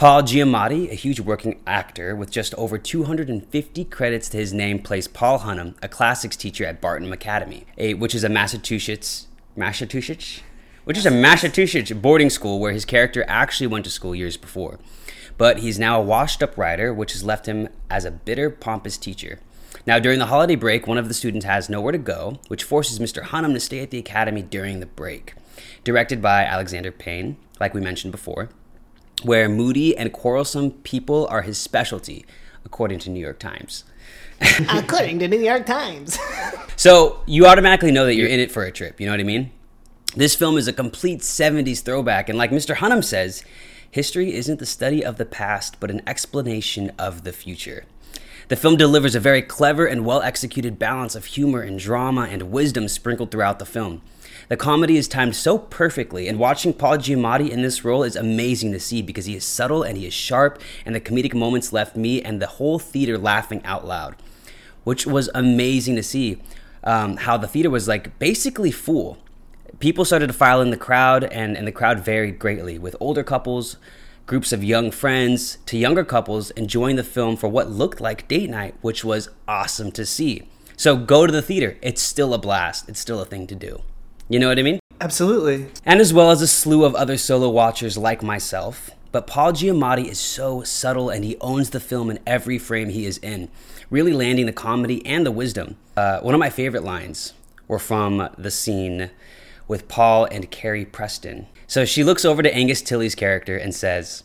Paul 0.00 0.22
Giamatti, 0.22 0.90
a 0.90 0.94
huge 0.94 1.20
working 1.20 1.60
actor 1.66 2.16
with 2.16 2.30
just 2.30 2.54
over 2.54 2.78
250 2.78 3.84
credits 3.84 4.30
to 4.30 4.38
his 4.38 4.50
name, 4.50 4.78
plays 4.78 5.06
Paul 5.06 5.40
Hunham, 5.40 5.74
a 5.82 5.88
classics 5.90 6.36
teacher 6.36 6.64
at 6.64 6.80
Barton 6.80 7.12
Academy, 7.12 7.66
a, 7.76 7.92
which 7.92 8.14
is 8.14 8.24
a 8.24 8.30
Massachusetts, 8.30 9.26
Massachusetts, 9.56 10.40
which 10.84 10.96
is 10.96 11.04
a 11.04 11.10
Massachusetts 11.10 11.92
boarding 11.92 12.30
school 12.30 12.58
where 12.60 12.72
his 12.72 12.86
character 12.86 13.26
actually 13.28 13.66
went 13.66 13.84
to 13.84 13.90
school 13.90 14.14
years 14.14 14.38
before. 14.38 14.78
But 15.36 15.58
he's 15.58 15.78
now 15.78 16.00
a 16.00 16.02
washed-up 16.02 16.56
writer, 16.56 16.94
which 16.94 17.12
has 17.12 17.22
left 17.22 17.44
him 17.44 17.68
as 17.90 18.06
a 18.06 18.10
bitter, 18.10 18.48
pompous 18.48 18.96
teacher. 18.96 19.38
Now, 19.84 19.98
during 19.98 20.18
the 20.18 20.26
holiday 20.26 20.56
break, 20.56 20.86
one 20.86 20.96
of 20.96 21.08
the 21.08 21.14
students 21.14 21.44
has 21.44 21.68
nowhere 21.68 21.92
to 21.92 21.98
go, 21.98 22.38
which 22.48 22.64
forces 22.64 22.98
Mr. 22.98 23.22
Hunham 23.22 23.52
to 23.52 23.60
stay 23.60 23.80
at 23.80 23.90
the 23.90 23.98
academy 23.98 24.40
during 24.40 24.80
the 24.80 24.86
break. 24.86 25.34
Directed 25.84 26.22
by 26.22 26.44
Alexander 26.44 26.90
Payne, 26.90 27.36
like 27.60 27.74
we 27.74 27.82
mentioned 27.82 28.12
before, 28.12 28.48
where 29.24 29.48
moody 29.48 29.96
and 29.96 30.12
quarrelsome 30.12 30.70
people 30.70 31.26
are 31.28 31.42
his 31.42 31.58
specialty, 31.58 32.24
according 32.64 32.98
to 33.00 33.10
New 33.10 33.20
York 33.20 33.38
Times. 33.38 33.84
According 34.70 35.18
to 35.18 35.28
New 35.28 35.40
York 35.40 35.66
Times. 35.66 36.18
So 36.76 37.20
you 37.26 37.44
automatically 37.44 37.92
know 37.92 38.06
that 38.06 38.14
you're 38.14 38.26
in 38.26 38.40
it 38.40 38.50
for 38.50 38.62
a 38.62 38.72
trip, 38.72 39.00
you 39.00 39.06
know 39.06 39.12
what 39.12 39.20
I 39.20 39.24
mean? 39.24 39.50
This 40.16 40.34
film 40.34 40.56
is 40.56 40.66
a 40.66 40.72
complete 40.72 41.20
70s 41.20 41.82
throwback, 41.82 42.30
and 42.30 42.38
like 42.38 42.50
Mr. 42.50 42.76
Hunham 42.76 43.04
says, 43.04 43.44
history 43.90 44.32
isn't 44.32 44.60
the 44.60 44.64
study 44.64 45.04
of 45.04 45.18
the 45.18 45.26
past, 45.26 45.78
but 45.78 45.90
an 45.90 46.00
explanation 46.06 46.90
of 46.98 47.24
the 47.24 47.32
future. 47.32 47.84
The 48.48 48.56
film 48.56 48.76
delivers 48.76 49.14
a 49.14 49.20
very 49.20 49.42
clever 49.42 49.84
and 49.84 50.06
well 50.06 50.22
executed 50.22 50.78
balance 50.78 51.14
of 51.14 51.26
humor 51.26 51.60
and 51.60 51.78
drama 51.78 52.22
and 52.22 52.50
wisdom 52.50 52.88
sprinkled 52.88 53.30
throughout 53.30 53.58
the 53.58 53.66
film. 53.66 54.00
The 54.48 54.56
comedy 54.56 54.96
is 54.96 55.06
timed 55.06 55.36
so 55.36 55.58
perfectly, 55.58 56.26
and 56.26 56.38
watching 56.38 56.72
Paul 56.72 56.98
Giamatti 56.98 57.50
in 57.50 57.62
this 57.62 57.84
role 57.84 58.02
is 58.02 58.16
amazing 58.16 58.72
to 58.72 58.80
see 58.80 59.02
because 59.02 59.26
he 59.26 59.36
is 59.36 59.44
subtle 59.44 59.82
and 59.82 59.96
he 59.96 60.06
is 60.06 60.14
sharp, 60.14 60.60
and 60.84 60.94
the 60.94 61.00
comedic 61.00 61.34
moments 61.34 61.72
left 61.72 61.96
me 61.96 62.22
and 62.22 62.40
the 62.40 62.46
whole 62.46 62.78
theater 62.78 63.16
laughing 63.16 63.64
out 63.64 63.86
loud, 63.86 64.16
which 64.84 65.06
was 65.06 65.30
amazing 65.34 65.96
to 65.96 66.02
see. 66.02 66.42
Um, 66.82 67.18
how 67.18 67.36
the 67.36 67.46
theater 67.46 67.68
was 67.68 67.86
like 67.86 68.18
basically 68.18 68.70
full. 68.70 69.18
People 69.80 70.04
started 70.04 70.28
to 70.28 70.32
file 70.32 70.62
in 70.62 70.70
the 70.70 70.76
crowd, 70.76 71.24
and, 71.24 71.56
and 71.56 71.66
the 71.66 71.72
crowd 71.72 72.00
varied 72.00 72.38
greatly, 72.38 72.78
with 72.78 72.96
older 73.00 73.22
couples, 73.22 73.76
groups 74.26 74.52
of 74.52 74.64
young 74.64 74.90
friends, 74.90 75.58
to 75.66 75.76
younger 75.76 76.04
couples 76.04 76.50
enjoying 76.52 76.96
the 76.96 77.04
film 77.04 77.36
for 77.36 77.48
what 77.48 77.70
looked 77.70 78.00
like 78.00 78.28
date 78.28 78.48
night, 78.48 78.74
which 78.80 79.04
was 79.04 79.28
awesome 79.46 79.92
to 79.92 80.06
see. 80.06 80.48
So 80.76 80.96
go 80.96 81.26
to 81.26 81.32
the 81.32 81.42
theater. 81.42 81.76
It's 81.82 82.00
still 82.00 82.32
a 82.32 82.38
blast, 82.38 82.88
it's 82.88 83.00
still 83.00 83.20
a 83.20 83.26
thing 83.26 83.46
to 83.48 83.54
do. 83.54 83.82
You 84.30 84.38
know 84.38 84.46
what 84.46 84.60
I 84.60 84.62
mean? 84.62 84.78
Absolutely. 85.00 85.66
and 85.84 85.98
as 85.98 86.12
well 86.12 86.30
as 86.30 86.40
a 86.40 86.46
slew 86.46 86.84
of 86.84 86.94
other 86.94 87.16
solo 87.16 87.48
watchers 87.48 87.98
like 87.98 88.22
myself. 88.22 88.90
But 89.10 89.26
Paul 89.26 89.52
Giamatti 89.52 90.06
is 90.06 90.20
so 90.20 90.62
subtle 90.62 91.10
and 91.10 91.24
he 91.24 91.36
owns 91.40 91.70
the 91.70 91.80
film 91.80 92.10
in 92.10 92.20
every 92.24 92.56
frame 92.56 92.90
he 92.90 93.06
is 93.06 93.18
in, 93.18 93.48
really 93.90 94.12
landing 94.12 94.46
the 94.46 94.52
comedy 94.52 95.04
and 95.04 95.26
the 95.26 95.32
wisdom. 95.32 95.78
Uh, 95.96 96.20
one 96.20 96.32
of 96.32 96.38
my 96.38 96.48
favorite 96.48 96.84
lines 96.84 97.32
were 97.66 97.80
from 97.80 98.28
the 98.38 98.52
scene 98.52 99.10
with 99.66 99.88
Paul 99.88 100.26
and 100.26 100.48
Carrie 100.48 100.84
Preston. 100.84 101.48
So 101.66 101.84
she 101.84 102.04
looks 102.04 102.24
over 102.24 102.40
to 102.40 102.54
Angus 102.54 102.82
Tilly's 102.82 103.16
character 103.16 103.56
and 103.56 103.74
says, 103.74 104.22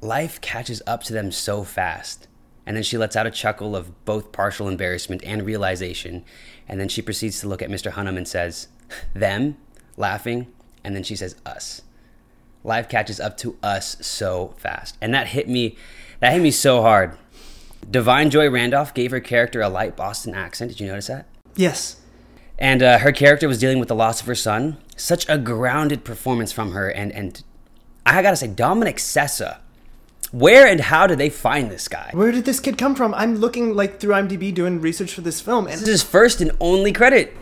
life 0.00 0.40
catches 0.40 0.82
up 0.88 1.04
to 1.04 1.12
them 1.12 1.30
so 1.30 1.62
fast. 1.62 2.26
And 2.66 2.76
then 2.76 2.82
she 2.82 2.98
lets 2.98 3.14
out 3.14 3.28
a 3.28 3.30
chuckle 3.30 3.76
of 3.76 4.04
both 4.04 4.32
partial 4.32 4.66
embarrassment 4.66 5.22
and 5.24 5.46
realization. 5.46 6.24
And 6.66 6.80
then 6.80 6.88
she 6.88 7.00
proceeds 7.00 7.40
to 7.40 7.48
look 7.48 7.62
at 7.62 7.70
Mr. 7.70 7.92
Hunham 7.92 8.16
and 8.16 8.26
says, 8.26 8.66
Them, 9.14 9.56
laughing. 9.96 10.52
And 10.84 10.94
then 10.94 11.02
she 11.02 11.16
says, 11.16 11.36
Us. 11.44 11.82
Life 12.64 12.88
catches 12.88 13.20
up 13.20 13.36
to 13.38 13.56
us 13.62 13.96
so 14.00 14.54
fast. 14.58 14.98
And 15.00 15.14
that 15.14 15.28
hit 15.28 15.48
me, 15.48 15.76
that 16.20 16.32
hit 16.32 16.42
me 16.42 16.50
so 16.50 16.82
hard. 16.82 17.16
Da'Vine 17.88 18.30
Joy 18.30 18.50
Randolph 18.50 18.92
gave 18.92 19.12
her 19.12 19.20
character 19.20 19.60
a 19.60 19.68
light 19.68 19.96
Boston 19.96 20.34
accent. 20.34 20.70
Did 20.70 20.80
you 20.80 20.88
notice 20.88 21.06
that? 21.06 21.26
Yes. 21.54 22.00
And 22.58 22.82
uh, 22.82 22.98
her 22.98 23.12
character 23.12 23.46
was 23.46 23.58
dealing 23.58 23.78
with 23.78 23.88
the 23.88 23.94
loss 23.94 24.20
of 24.20 24.26
her 24.26 24.34
son. 24.34 24.78
Such 24.96 25.28
a 25.28 25.38
grounded 25.38 26.04
performance 26.04 26.50
from 26.52 26.72
her. 26.72 26.88
And, 26.88 27.12
and 27.12 27.42
I 28.04 28.20
gotta 28.20 28.36
say, 28.36 28.48
Dominic 28.48 28.96
Sessa 28.96 29.58
where 30.30 30.66
and 30.66 30.80
how 30.80 31.06
did 31.06 31.18
they 31.18 31.30
find 31.30 31.70
this 31.70 31.88
guy? 31.88 32.10
Where 32.12 32.30
did 32.32 32.44
this 32.44 32.60
kid 32.60 32.76
come 32.76 32.94
from? 32.94 33.14
I'm 33.14 33.36
looking 33.36 33.74
like 33.74 33.98
through 33.98 34.12
IMDb 34.12 34.52
doing 34.52 34.80
research 34.80 35.14
for 35.14 35.22
this 35.22 35.40
film, 35.40 35.66
and 35.66 35.74
this 35.74 35.82
is 35.82 35.88
his 35.88 36.02
first 36.02 36.40
and 36.40 36.52
only 36.60 36.92
credit. 36.92 37.34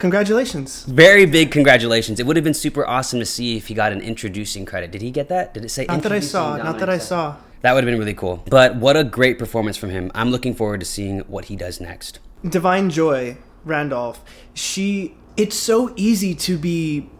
Congratulations! 0.00 0.84
Very 0.84 1.26
big 1.26 1.50
congratulations. 1.50 2.18
It 2.18 2.26
would 2.26 2.36
have 2.36 2.44
been 2.44 2.54
super 2.54 2.86
awesome 2.86 3.20
to 3.20 3.26
see 3.26 3.58
if 3.58 3.68
he 3.68 3.74
got 3.74 3.92
an 3.92 4.00
introducing 4.00 4.64
credit. 4.64 4.90
Did 4.90 5.02
he 5.02 5.10
get 5.10 5.28
that? 5.28 5.52
Did 5.52 5.62
it 5.62 5.68
say? 5.68 5.84
Not 5.84 6.02
that 6.02 6.12
I 6.12 6.20
saw. 6.20 6.56
Not 6.56 6.78
that 6.78 6.88
I 6.88 6.96
saw. 6.96 7.36
That 7.60 7.74
would 7.74 7.84
have 7.84 7.90
been 7.90 7.98
really 7.98 8.14
cool. 8.14 8.42
But 8.48 8.76
what 8.76 8.96
a 8.96 9.04
great 9.04 9.38
performance 9.38 9.76
from 9.76 9.90
him. 9.90 10.10
I'm 10.14 10.30
looking 10.30 10.54
forward 10.54 10.80
to 10.80 10.86
seeing 10.86 11.20
what 11.20 11.44
he 11.44 11.56
does 11.56 11.82
next. 11.82 12.18
Da'Vine 12.42 12.90
Joy 12.90 13.36
Randolph. 13.64 14.24
She. 14.54 15.16
It's 15.36 15.56
so 15.56 15.92
easy 15.96 16.34
to 16.34 16.56
be. 16.56 17.10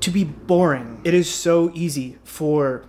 To 0.00 0.10
be 0.10 0.24
boring. 0.24 1.02
It 1.04 1.12
is 1.12 1.28
so 1.30 1.70
easy 1.74 2.18
for 2.24 2.86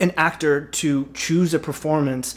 an 0.00 0.14
actor 0.16 0.64
to 0.64 1.10
choose 1.12 1.52
a 1.52 1.58
performance 1.58 2.36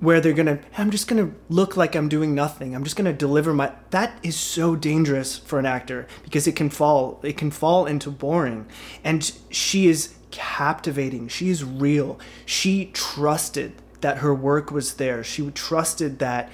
where 0.00 0.20
they're 0.20 0.32
gonna 0.32 0.58
i'm 0.78 0.90
just 0.90 1.08
gonna 1.08 1.30
look 1.48 1.76
like 1.76 1.94
i'm 1.94 2.08
doing 2.08 2.34
nothing 2.34 2.74
i'm 2.74 2.84
just 2.84 2.96
gonna 2.96 3.12
deliver 3.12 3.52
my 3.52 3.72
that 3.90 4.18
is 4.22 4.36
so 4.36 4.76
dangerous 4.76 5.38
for 5.38 5.58
an 5.58 5.66
actor 5.66 6.06
because 6.22 6.46
it 6.46 6.56
can 6.56 6.70
fall 6.70 7.20
it 7.22 7.36
can 7.36 7.50
fall 7.50 7.86
into 7.86 8.10
boring 8.10 8.66
and 9.04 9.32
she 9.50 9.86
is 9.86 10.14
captivating 10.30 11.28
she 11.28 11.48
is 11.48 11.64
real 11.64 12.18
she 12.44 12.86
trusted 12.92 13.72
that 14.00 14.18
her 14.18 14.34
work 14.34 14.70
was 14.70 14.94
there 14.94 15.24
she 15.24 15.50
trusted 15.52 16.18
that 16.18 16.50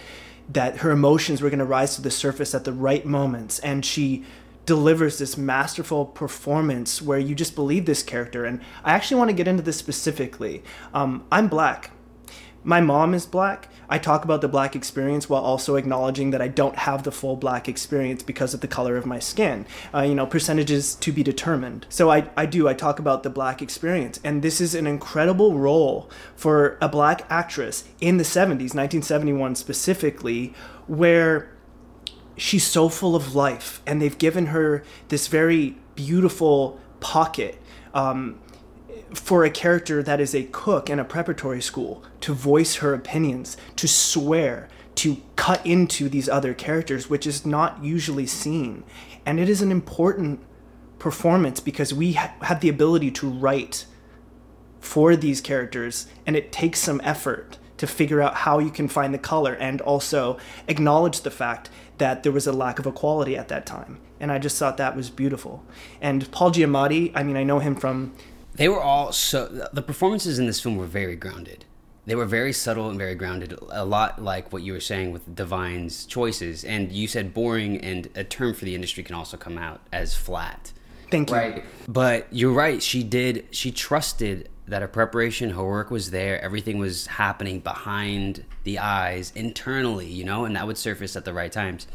that 0.48 0.78
her 0.78 0.90
emotions 0.90 1.40
were 1.40 1.48
going 1.48 1.58
to 1.58 1.64
rise 1.64 1.96
to 1.96 2.02
the 2.02 2.10
surface 2.10 2.54
at 2.54 2.64
the 2.64 2.72
right 2.72 3.06
moments 3.06 3.58
and 3.60 3.84
she 3.84 4.24
delivers 4.66 5.18
this 5.18 5.36
masterful 5.36 6.06
performance 6.06 7.02
where 7.02 7.18
you 7.18 7.34
just 7.34 7.54
believe 7.54 7.86
this 7.86 8.02
character. 8.02 8.44
And 8.44 8.60
I 8.84 8.92
actually 8.92 9.18
want 9.18 9.30
to 9.30 9.34
get 9.34 9.48
into 9.48 9.62
this 9.62 9.76
specifically. 9.76 10.62
Um, 10.94 11.24
I'm 11.32 11.48
black. 11.48 11.90
My 12.64 12.80
mom 12.80 13.12
is 13.14 13.26
black. 13.26 13.68
I 13.88 13.98
talk 13.98 14.24
about 14.24 14.40
the 14.40 14.48
black 14.48 14.76
experience 14.76 15.28
while 15.28 15.42
also 15.42 15.76
acknowledging 15.76 16.30
that 16.30 16.40
I 16.40 16.48
don't 16.48 16.76
have 16.76 17.02
the 17.02 17.12
full 17.12 17.36
black 17.36 17.68
experience 17.68 18.22
because 18.22 18.54
of 18.54 18.60
the 18.60 18.68
color 18.68 18.96
of 18.96 19.04
my 19.04 19.18
skin. 19.18 19.66
Uh, 19.92 20.02
you 20.02 20.14
know, 20.14 20.26
percentages 20.26 20.94
to 20.96 21.12
be 21.12 21.22
determined. 21.22 21.86
So 21.88 22.10
I, 22.10 22.30
I 22.36 22.46
do, 22.46 22.68
I 22.68 22.74
talk 22.74 22.98
about 22.98 23.22
the 23.22 23.30
black 23.30 23.60
experience. 23.60 24.20
And 24.22 24.42
this 24.42 24.60
is 24.60 24.74
an 24.74 24.86
incredible 24.86 25.58
role 25.58 26.08
for 26.36 26.78
a 26.80 26.88
black 26.88 27.26
actress 27.28 27.84
in 28.00 28.16
the 28.16 28.24
70s, 28.24 28.74
1971 28.74 29.56
specifically, 29.56 30.54
where 30.86 31.52
she's 32.36 32.66
so 32.66 32.88
full 32.88 33.14
of 33.14 33.34
life, 33.34 33.82
and 33.86 34.00
they've 34.00 34.18
given 34.18 34.46
her 34.46 34.82
this 35.08 35.28
very 35.28 35.76
beautiful 35.94 36.80
pocket. 37.00 37.58
Um, 37.94 38.40
for 39.14 39.44
a 39.44 39.50
character 39.50 40.02
that 40.02 40.20
is 40.20 40.34
a 40.34 40.44
cook 40.44 40.90
in 40.90 40.98
a 40.98 41.04
preparatory 41.04 41.60
school 41.60 42.02
to 42.20 42.32
voice 42.32 42.76
her 42.76 42.94
opinions, 42.94 43.56
to 43.76 43.88
swear, 43.88 44.68
to 44.96 45.22
cut 45.36 45.64
into 45.66 46.08
these 46.08 46.28
other 46.28 46.54
characters, 46.54 47.08
which 47.08 47.26
is 47.26 47.46
not 47.46 47.82
usually 47.82 48.26
seen. 48.26 48.84
And 49.24 49.40
it 49.40 49.48
is 49.48 49.62
an 49.62 49.70
important 49.70 50.40
performance 50.98 51.60
because 51.60 51.92
we 51.92 52.12
ha- 52.12 52.34
have 52.42 52.60
the 52.60 52.68
ability 52.68 53.10
to 53.12 53.28
write 53.28 53.86
for 54.80 55.16
these 55.16 55.40
characters, 55.40 56.06
and 56.26 56.36
it 56.36 56.52
takes 56.52 56.80
some 56.80 57.00
effort 57.04 57.58
to 57.76 57.86
figure 57.86 58.20
out 58.20 58.34
how 58.34 58.58
you 58.58 58.70
can 58.70 58.86
find 58.88 59.12
the 59.12 59.18
color 59.18 59.54
and 59.54 59.80
also 59.80 60.38
acknowledge 60.68 61.22
the 61.22 61.30
fact 61.30 61.70
that 61.98 62.22
there 62.22 62.32
was 62.32 62.46
a 62.46 62.52
lack 62.52 62.78
of 62.78 62.86
equality 62.86 63.36
at 63.36 63.48
that 63.48 63.66
time. 63.66 63.98
And 64.20 64.30
I 64.30 64.38
just 64.38 64.58
thought 64.58 64.76
that 64.76 64.94
was 64.94 65.10
beautiful. 65.10 65.64
And 66.00 66.30
Paul 66.30 66.52
Giamatti, 66.52 67.10
I 67.14 67.22
mean, 67.22 67.36
I 67.36 67.42
know 67.42 67.58
him 67.58 67.74
from. 67.74 68.14
They 68.54 68.68
were 68.68 68.80
all 68.80 69.12
so. 69.12 69.68
The 69.72 69.82
performances 69.82 70.38
in 70.38 70.46
this 70.46 70.60
film 70.60 70.76
were 70.76 70.86
very 70.86 71.16
grounded. 71.16 71.64
They 72.04 72.14
were 72.14 72.26
very 72.26 72.52
subtle 72.52 72.88
and 72.88 72.98
very 72.98 73.14
grounded. 73.14 73.56
A 73.70 73.84
lot 73.84 74.20
like 74.20 74.52
what 74.52 74.62
you 74.62 74.72
were 74.72 74.80
saying 74.80 75.12
with 75.12 75.36
Da'Vine's 75.36 76.04
choices. 76.04 76.64
And 76.64 76.90
you 76.90 77.06
said 77.06 77.32
boring, 77.32 77.80
and 77.80 78.08
a 78.16 78.24
term 78.24 78.54
for 78.54 78.64
the 78.64 78.74
industry 78.74 79.04
can 79.04 79.14
also 79.14 79.36
come 79.36 79.56
out 79.56 79.80
as 79.92 80.14
flat. 80.14 80.72
Thank 81.10 81.30
you. 81.30 81.36
Right. 81.36 81.64
But 81.86 82.26
you're 82.30 82.52
right. 82.52 82.82
She 82.82 83.04
did. 83.04 83.46
She 83.52 83.70
trusted 83.70 84.48
that 84.66 84.82
her 84.82 84.88
preparation, 84.88 85.50
her 85.50 85.64
work 85.64 85.90
was 85.90 86.10
there, 86.10 86.40
everything 86.40 86.78
was 86.78 87.06
happening 87.06 87.60
behind 87.60 88.44
the 88.64 88.78
eyes 88.78 89.32
internally, 89.34 90.06
you 90.06 90.24
know, 90.24 90.44
and 90.44 90.56
that 90.56 90.66
would 90.66 90.78
surface 90.78 91.16
at 91.16 91.24
the 91.24 91.32
right 91.32 91.52
times. 91.52 91.86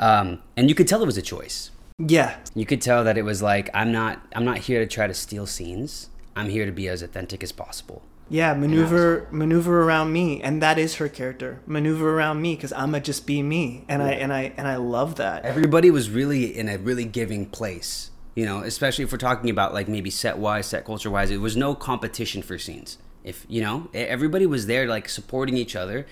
Um, 0.00 0.42
and 0.56 0.68
you 0.68 0.74
could 0.74 0.88
tell 0.88 1.02
it 1.02 1.06
was 1.06 1.18
a 1.18 1.22
choice. 1.22 1.70
Yeah. 1.98 2.38
You 2.54 2.66
could 2.66 2.80
tell 2.80 3.04
that 3.04 3.18
it 3.18 3.22
was 3.22 3.42
like 3.42 3.70
I'm 3.74 3.92
not 3.92 4.22
I'm 4.34 4.44
not 4.44 4.58
here 4.58 4.80
to 4.80 4.86
try 4.86 5.06
to 5.06 5.14
steal 5.14 5.46
scenes. 5.46 6.10
I'm 6.36 6.50
here 6.50 6.66
to 6.66 6.72
be 6.72 6.88
as 6.88 7.02
authentic 7.02 7.42
as 7.42 7.52
possible. 7.52 8.02
Yeah, 8.30 8.52
maneuver 8.52 9.26
maneuver 9.30 9.82
around 9.82 10.12
me, 10.12 10.42
and 10.42 10.62
that 10.62 10.78
is 10.78 10.96
her 10.96 11.08
character. 11.08 11.60
Maneuver 11.66 12.14
around 12.14 12.42
me 12.42 12.54
because 12.54 12.74
I'ma 12.74 12.98
just 12.98 13.26
be 13.26 13.42
me, 13.42 13.84
and 13.88 14.02
yeah. 14.02 14.08
I 14.08 14.12
and 14.12 14.32
I 14.32 14.52
and 14.56 14.68
I 14.68 14.76
love 14.76 15.16
that. 15.16 15.44
Everybody 15.44 15.90
was 15.90 16.10
really 16.10 16.56
in 16.56 16.68
a 16.68 16.76
really 16.76 17.06
giving 17.06 17.46
place 17.46 18.10
you 18.38 18.46
know, 18.46 18.60
especially 18.60 19.02
if 19.02 19.10
we're 19.10 19.18
talking 19.18 19.50
about 19.50 19.74
like 19.74 19.88
maybe 19.88 20.10
set 20.10 20.38
wise, 20.38 20.66
set 20.66 20.84
culture 20.84 21.10
wise, 21.10 21.28
it 21.32 21.38
was 21.38 21.56
no 21.56 21.74
competition 21.74 22.40
for 22.40 22.56
scenes. 22.56 22.96
If 23.24 23.44
you 23.48 23.60
know, 23.60 23.90
everybody 23.92 24.46
was 24.46 24.66
there 24.66 24.86
like 24.86 25.08
supporting 25.08 25.56
each 25.56 25.74
other, 25.74 26.06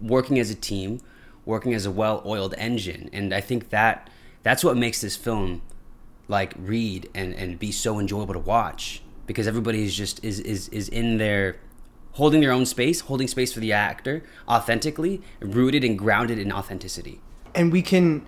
working 0.00 0.38
as 0.38 0.48
a 0.48 0.54
team, 0.54 1.00
working 1.44 1.74
as 1.74 1.84
a 1.84 1.90
well-oiled 1.90 2.54
engine, 2.56 3.10
and 3.12 3.34
I 3.34 3.40
think 3.40 3.70
that 3.70 4.08
that's 4.42 4.64
what 4.64 4.76
makes 4.76 5.00
this 5.00 5.16
film 5.16 5.62
like 6.28 6.54
read 6.58 7.08
and 7.14 7.34
and 7.34 7.58
be 7.58 7.72
so 7.72 7.98
enjoyable 7.98 8.34
to 8.34 8.40
watch 8.40 9.02
because 9.26 9.46
everybody 9.46 9.84
is 9.84 9.94
just 9.94 10.24
is 10.24 10.40
is 10.40 10.68
is 10.68 10.88
in 10.88 11.18
there 11.18 11.56
holding 12.12 12.40
their 12.40 12.52
own 12.52 12.66
space, 12.66 13.00
holding 13.00 13.26
space 13.26 13.52
for 13.52 13.60
the 13.60 13.72
actor 13.72 14.22
authentically, 14.48 15.22
rooted 15.40 15.82
and 15.82 15.98
grounded 15.98 16.38
in 16.38 16.52
authenticity. 16.52 17.20
And 17.54 17.72
we 17.72 17.82
can 17.82 18.26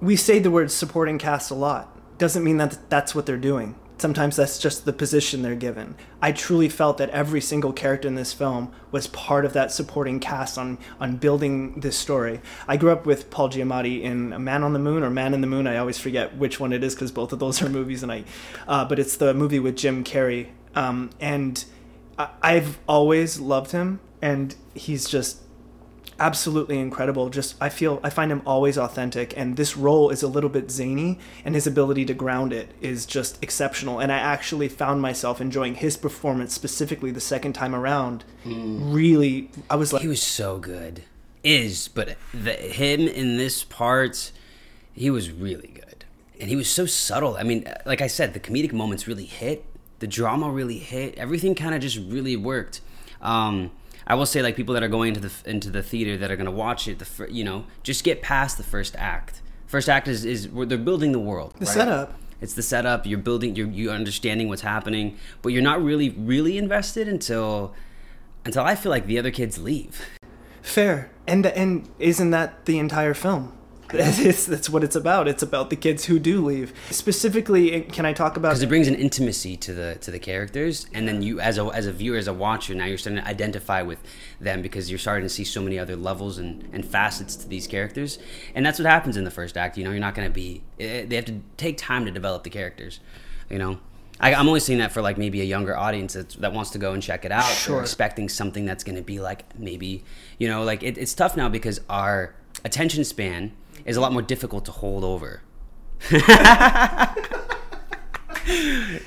we 0.00 0.16
say 0.16 0.38
the 0.38 0.50
word 0.50 0.70
supporting 0.70 1.18
cast 1.18 1.50
a 1.50 1.54
lot 1.54 1.88
doesn't 2.18 2.44
mean 2.44 2.56
that 2.58 2.78
that's 2.90 3.14
what 3.14 3.26
they're 3.26 3.36
doing. 3.36 3.76
Sometimes 3.98 4.34
that's 4.34 4.58
just 4.58 4.84
the 4.84 4.92
position 4.92 5.42
they're 5.42 5.54
given. 5.54 5.94
I 6.20 6.32
truly 6.32 6.68
felt 6.68 6.98
that 6.98 7.10
every 7.10 7.40
single 7.40 7.72
character 7.72 8.08
in 8.08 8.16
this 8.16 8.32
film 8.32 8.72
was 8.90 9.06
part 9.06 9.44
of 9.44 9.52
that 9.52 9.70
supporting 9.70 10.18
cast 10.18 10.58
on 10.58 10.78
on 10.98 11.16
building 11.18 11.78
this 11.80 11.96
story. 11.96 12.40
I 12.66 12.76
grew 12.76 12.90
up 12.90 13.06
with 13.06 13.30
Paul 13.30 13.48
Giamatti 13.48 14.02
in 14.02 14.32
A 14.32 14.38
Man 14.40 14.64
on 14.64 14.72
the 14.72 14.80
Moon 14.80 15.04
or 15.04 15.10
Man 15.10 15.34
in 15.34 15.40
the 15.40 15.46
Moon. 15.46 15.68
I 15.68 15.76
always 15.76 15.98
forget 15.98 16.36
which 16.36 16.58
one 16.58 16.72
it 16.72 16.82
is 16.82 16.94
because 16.94 17.12
both 17.12 17.32
of 17.32 17.38
those 17.38 17.62
are 17.62 17.68
movies, 17.68 18.02
and 18.02 18.10
I, 18.10 18.24
uh, 18.66 18.84
but 18.84 18.98
it's 18.98 19.16
the 19.16 19.34
movie 19.34 19.60
with 19.60 19.76
Jim 19.76 20.02
Carrey. 20.02 20.48
Um, 20.74 21.10
and 21.20 21.64
I've 22.18 22.78
always 22.88 23.38
loved 23.38 23.72
him, 23.72 24.00
and 24.20 24.54
he's 24.74 25.08
just 25.08 25.41
absolutely 26.22 26.78
incredible. 26.78 27.28
Just 27.28 27.56
I 27.60 27.68
feel 27.68 28.00
I 28.02 28.10
find 28.10 28.30
him 28.30 28.42
always 28.46 28.78
authentic, 28.78 29.36
and 29.36 29.56
this 29.56 29.76
role 29.76 30.10
is 30.10 30.22
a 30.22 30.28
little 30.28 30.48
bit 30.48 30.70
zany, 30.70 31.18
and 31.44 31.54
his 31.54 31.66
ability 31.66 32.04
to 32.06 32.14
ground 32.14 32.52
it 32.52 32.70
is 32.80 33.04
just 33.04 33.42
exceptional. 33.42 33.98
And 33.98 34.12
I 34.12 34.18
actually 34.18 34.68
found 34.68 35.02
myself 35.02 35.40
enjoying 35.40 35.74
his 35.74 35.96
performance 35.96 36.54
specifically 36.54 37.10
the 37.10 37.20
second 37.20 37.54
time 37.54 37.74
around. 37.74 38.24
Mm. 38.44 38.94
Really, 38.94 39.50
I 39.68 39.76
was 39.76 39.92
like, 39.92 40.02
he 40.02 40.08
was 40.08 40.22
so 40.22 40.58
good. 40.58 41.02
Is 41.42 41.88
but 41.88 42.16
the, 42.32 42.52
him 42.52 43.00
in 43.00 43.36
this 43.36 43.64
part, 43.64 44.30
he 44.92 45.10
was 45.10 45.30
really 45.32 45.72
good, 45.74 46.04
and 46.40 46.48
he 46.48 46.56
was 46.56 46.70
so 46.70 46.86
subtle. 46.86 47.36
I 47.36 47.42
mean, 47.42 47.68
like 47.84 48.00
I 48.00 48.06
said, 48.06 48.32
the 48.32 48.40
comedic 48.40 48.72
moments 48.72 49.08
really 49.08 49.26
hit. 49.26 49.64
The 49.98 50.06
drama 50.06 50.50
really 50.50 50.78
hit. 50.78 51.16
Everything 51.18 51.54
kind 51.54 51.74
of 51.74 51.80
just 51.80 51.98
really 51.98 52.36
worked. 52.36 52.80
Um, 53.20 53.70
I 54.06 54.14
will 54.14 54.26
say 54.26 54.42
like 54.42 54.56
people 54.56 54.74
that 54.74 54.82
are 54.82 54.88
going 54.88 55.14
into 55.14 55.20
the 55.20 55.32
into 55.44 55.70
the 55.70 55.82
theater 55.82 56.16
that 56.16 56.30
are 56.30 56.36
going 56.36 56.46
to 56.46 56.50
watch 56.50 56.88
it, 56.88 56.98
the 56.98 57.28
you 57.30 57.44
know, 57.44 57.66
just 57.82 58.04
get 58.04 58.22
past 58.22 58.56
the 58.56 58.64
first 58.64 58.96
act. 58.96 59.40
First 59.66 59.88
act 59.88 60.08
is 60.08 60.24
is 60.24 60.48
they're 60.52 60.78
building 60.78 61.12
the 61.12 61.20
world. 61.20 61.54
The 61.58 61.66
right? 61.66 61.74
setup. 61.74 62.18
It's 62.40 62.54
the 62.54 62.62
setup. 62.62 63.06
You're 63.06 63.18
building. 63.18 63.54
You're 63.54 63.68
you 63.68 63.90
understanding 63.90 64.48
what's 64.48 64.62
happening, 64.62 65.16
but 65.42 65.50
you're 65.50 65.62
not 65.62 65.82
really 65.82 66.10
really 66.10 66.58
invested 66.58 67.08
until 67.08 67.74
until 68.44 68.64
I 68.64 68.74
feel 68.74 68.90
like 68.90 69.06
the 69.06 69.18
other 69.18 69.30
kids 69.30 69.58
leave. 69.58 70.04
Fair. 70.62 71.10
And 71.26 71.46
and 71.46 71.88
isn't 71.98 72.30
that 72.30 72.66
the 72.66 72.78
entire 72.78 73.14
film? 73.14 73.56
It's, 73.94 74.46
that's 74.46 74.70
what 74.70 74.84
it's 74.84 74.96
about. 74.96 75.28
It's 75.28 75.42
about 75.42 75.70
the 75.70 75.76
kids 75.76 76.04
who 76.04 76.18
do 76.18 76.44
leave. 76.44 76.72
Specifically, 76.90 77.82
can 77.82 78.06
I 78.06 78.12
talk 78.12 78.36
about? 78.36 78.50
because 78.50 78.62
it 78.62 78.68
brings 78.68 78.88
an 78.88 78.94
intimacy 78.94 79.56
to 79.56 79.72
the 79.72 79.96
to 80.00 80.10
the 80.10 80.18
characters 80.18 80.86
and 80.92 81.06
then 81.08 81.22
you 81.22 81.40
as 81.40 81.58
a 81.58 81.64
as 81.66 81.86
a 81.86 81.92
viewer 81.92 82.16
as 82.18 82.26
a 82.28 82.32
watcher 82.32 82.74
now 82.74 82.84
you're 82.84 82.98
starting 82.98 83.22
to 83.22 83.28
identify 83.28 83.80
with 83.82 83.98
them 84.40 84.60
because 84.62 84.90
you're 84.90 84.98
starting 84.98 85.24
to 85.24 85.28
see 85.28 85.44
so 85.44 85.62
many 85.62 85.78
other 85.78 85.96
levels 85.96 86.38
and, 86.38 86.68
and 86.72 86.84
facets 86.84 87.34
to 87.36 87.48
these 87.48 87.66
characters 87.66 88.18
and 88.54 88.64
that's 88.66 88.78
what 88.78 88.86
happens 88.86 89.16
in 89.16 89.24
the 89.24 89.30
first 89.30 89.56
act 89.56 89.78
you 89.78 89.84
know 89.84 89.90
you're 89.90 90.00
not 90.00 90.14
going 90.14 90.28
to 90.28 90.32
be 90.34 90.62
eh, 90.80 91.04
they 91.06 91.16
have 91.16 91.24
to 91.24 91.40
take 91.56 91.76
time 91.78 92.04
to 92.04 92.10
develop 92.10 92.42
the 92.44 92.50
characters 92.50 93.00
you 93.48 93.58
know 93.58 93.78
I, 94.20 94.34
i'm 94.34 94.48
only 94.48 94.60
seeing 94.60 94.78
that 94.80 94.92
for 94.92 95.00
like 95.02 95.16
maybe 95.18 95.40
a 95.40 95.44
younger 95.44 95.76
audience 95.76 96.12
that, 96.14 96.30
that 96.40 96.52
wants 96.52 96.70
to 96.70 96.78
go 96.78 96.92
and 96.92 97.02
check 97.02 97.24
it 97.24 97.32
out 97.32 97.44
Sure. 97.44 97.76
They're 97.76 97.82
expecting 97.82 98.28
something 98.28 98.64
that's 98.64 98.84
going 98.84 98.96
to 98.96 99.02
be 99.02 99.20
like 99.20 99.58
maybe 99.58 100.04
you 100.38 100.48
know 100.48 100.62
like 100.64 100.82
it, 100.82 100.98
it's 100.98 101.14
tough 101.14 101.36
now 101.36 101.48
because 101.48 101.80
our 101.88 102.34
attention 102.64 103.04
span 103.04 103.52
is 103.84 103.96
a 103.96 104.00
lot 104.00 104.12
more 104.12 104.22
difficult 104.22 104.64
to 104.66 104.72
hold 104.72 105.04
over. 105.04 105.42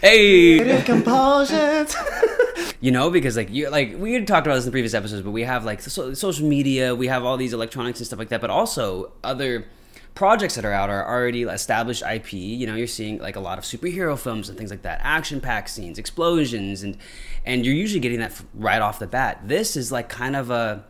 Hey. 0.02 0.82
Compulsions. 0.84 1.94
you 2.80 2.92
know 2.92 3.10
because 3.10 3.36
like 3.36 3.50
you 3.50 3.70
like 3.70 3.96
we 3.98 4.14
had 4.14 4.26
talked 4.26 4.48
about 4.48 4.56
this 4.56 4.66
in 4.66 4.72
previous 4.72 4.94
episodes 4.94 5.24
but 5.24 5.32
we 5.32 5.44
have 5.44 5.66
like 5.66 5.82
so, 5.82 6.14
social 6.14 6.48
media 6.48 6.96
we 6.96 7.08
have 7.08 7.26
all 7.26 7.36
these 7.36 7.52
electronics 7.52 8.00
and 8.00 8.08
stuff 8.08 8.20
like 8.20 8.30
that 8.30 8.40
but 8.40 8.50
also 8.50 9.12
other 9.24 9.66
projects 10.14 10.56
that 10.56 10.64
are 10.64 10.72
out 10.72 10.90
are 10.90 11.06
already 11.06 11.44
established 11.44 12.04
ip 12.10 12.32
you 12.32 12.66
know 12.66 12.76
you're 12.76 12.88
seeing 12.88 13.18
like 13.18 13.36
a 13.36 13.40
lot 13.40 13.58
of 13.58 13.64
superhero 13.64 14.18
films 14.18 14.48
and 14.48 14.58
things 14.58 14.70
like 14.70 14.84
that 14.84 15.00
action 15.04 15.42
packed 15.42 15.70
scenes 15.70 15.98
explosions 15.98 16.84
and 16.84 16.98
and 17.46 17.66
you're 17.66 17.76
usually 17.76 18.00
getting 18.00 18.20
that 18.20 18.32
f- 18.32 18.46
right 18.56 18.82
off 18.82 19.00
the 19.00 19.08
bat. 19.08 19.42
This 19.48 19.76
is 19.76 19.92
like 19.92 20.10
kind 20.10 20.36
of 20.36 20.50
a 20.50 20.84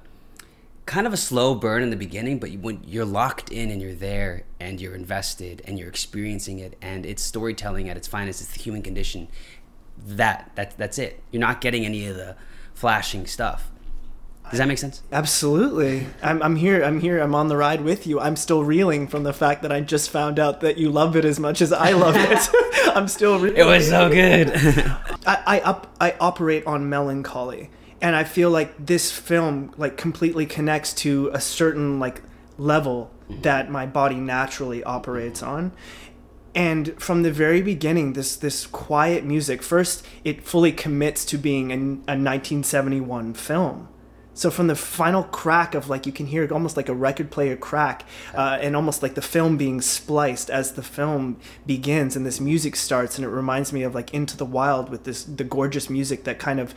kind 0.86 1.08
of 1.08 1.14
a 1.14 1.18
slow 1.18 1.56
burn 1.56 1.82
in 1.82 1.90
the 1.90 1.96
beginning, 1.96 2.40
but 2.40 2.52
you, 2.52 2.60
when 2.60 2.84
you're 2.84 3.06
locked 3.06 3.52
in 3.52 3.72
and 3.72 3.82
you're 3.82 3.96
there 3.96 4.44
and 4.60 4.80
you're 4.80 4.96
invested 4.96 5.62
and 5.66 5.80
you're 5.80 5.90
experiencing 5.90 6.60
it 6.60 6.78
and 6.82 7.06
it's 7.06 7.24
storytelling 7.24 7.90
at 7.90 7.98
its 7.98 8.08
finest, 8.08 8.42
it's 8.42 8.52
the 8.52 8.62
human 8.62 8.82
condition. 8.82 9.28
That 10.06 10.52
that 10.56 10.78
that's 10.78 10.98
it. 10.98 11.22
You're 11.32 11.40
not 11.40 11.62
getting 11.62 11.86
any 11.86 12.06
of 12.08 12.16
the 12.16 12.36
flashing 12.74 13.26
stuff. 13.26 13.72
Does 14.52 14.60
that 14.60 14.68
make 14.68 14.78
sense? 14.78 15.02
Absolutely. 15.12 16.06
I'm, 16.22 16.42
I'm 16.44 16.56
here. 16.56 16.84
I'm 16.84 17.00
here. 17.00 17.20
I'm 17.20 17.34
on 17.34 17.48
the 17.48 17.58
ride 17.58 17.82
with 17.82 18.06
you. 18.06 18.20
I'm 18.20 18.36
still 18.36 18.64
reeling 18.64 19.08
from 19.08 19.24
the 19.24 19.34
fact 19.34 19.64
that 19.64 19.72
I 19.72 19.82
just 19.82 20.12
found 20.12 20.38
out 20.38 20.62
that 20.62 20.78
you 20.78 20.92
love 20.92 21.16
it 21.16 21.26
as 21.26 21.40
much 21.40 21.62
as 21.62 21.74
I 21.74 21.94
love 21.94 22.16
it. 22.16 22.50
I'm 22.96 23.08
still 23.08 23.40
reeling. 23.40 23.58
It 23.58 23.66
was 23.66 23.90
so 23.90 24.08
good. 24.10 24.52
I, 25.26 25.44
I 25.48 25.60
up 25.62 25.96
I 26.00 26.16
operate 26.20 26.66
on 26.68 26.90
melancholy, 26.90 27.72
and 28.06 28.16
I 28.16 28.24
feel 28.24 28.52
like 28.52 28.86
this 28.86 29.12
film 29.12 29.74
like 29.78 29.98
completely 29.98 30.46
connects 30.46 30.94
to 31.06 31.32
a 31.34 31.42
certain 31.42 32.00
like 32.00 32.22
level 32.56 33.10
that 33.28 33.72
my 33.72 33.88
body 33.88 34.18
naturally 34.18 34.84
operates 34.84 35.42
on. 35.42 35.72
And 36.54 37.02
from 37.02 37.24
the 37.24 37.32
very 37.32 37.64
beginning, 37.64 38.14
this 38.14 38.36
this 38.36 38.68
quiet 38.68 39.26
music 39.26 39.64
first 39.64 40.06
it 40.24 40.44
fully 40.44 40.72
commits 40.72 41.26
to 41.26 41.40
being 41.40 41.72
a, 41.72 41.76
a 41.76 42.14
1971 42.14 43.34
film. 43.34 43.88
So 44.36 44.52
from 44.52 44.68
the 44.68 44.76
final 44.76 45.24
crack 45.24 45.74
of 45.74 45.90
like 45.90 46.06
you 46.06 46.12
can 46.12 46.28
hear 46.28 46.48
almost 46.54 46.78
like 46.78 46.90
a 46.90 46.94
record 46.94 47.32
player 47.32 47.56
crack, 47.56 48.04
uh, 48.36 48.60
and 48.62 48.76
almost 48.76 49.02
like 49.02 49.16
the 49.16 49.22
film 49.24 49.58
being 49.58 49.82
spliced 49.82 50.52
as 50.52 50.74
the 50.74 50.84
film 50.84 51.40
begins 51.66 52.16
and 52.16 52.24
this 52.24 52.40
music 52.40 52.76
starts, 52.76 53.18
and 53.18 53.26
it 53.26 53.30
reminds 53.32 53.74
me 53.74 53.82
of 53.82 53.96
like 53.96 54.14
Into 54.14 54.38
the 54.38 54.46
Wild 54.46 54.90
with 54.90 55.06
this 55.06 55.24
the 55.24 55.44
gorgeous 55.44 55.90
music 55.90 56.24
that 56.26 56.38
kind 56.38 56.60
of 56.60 56.76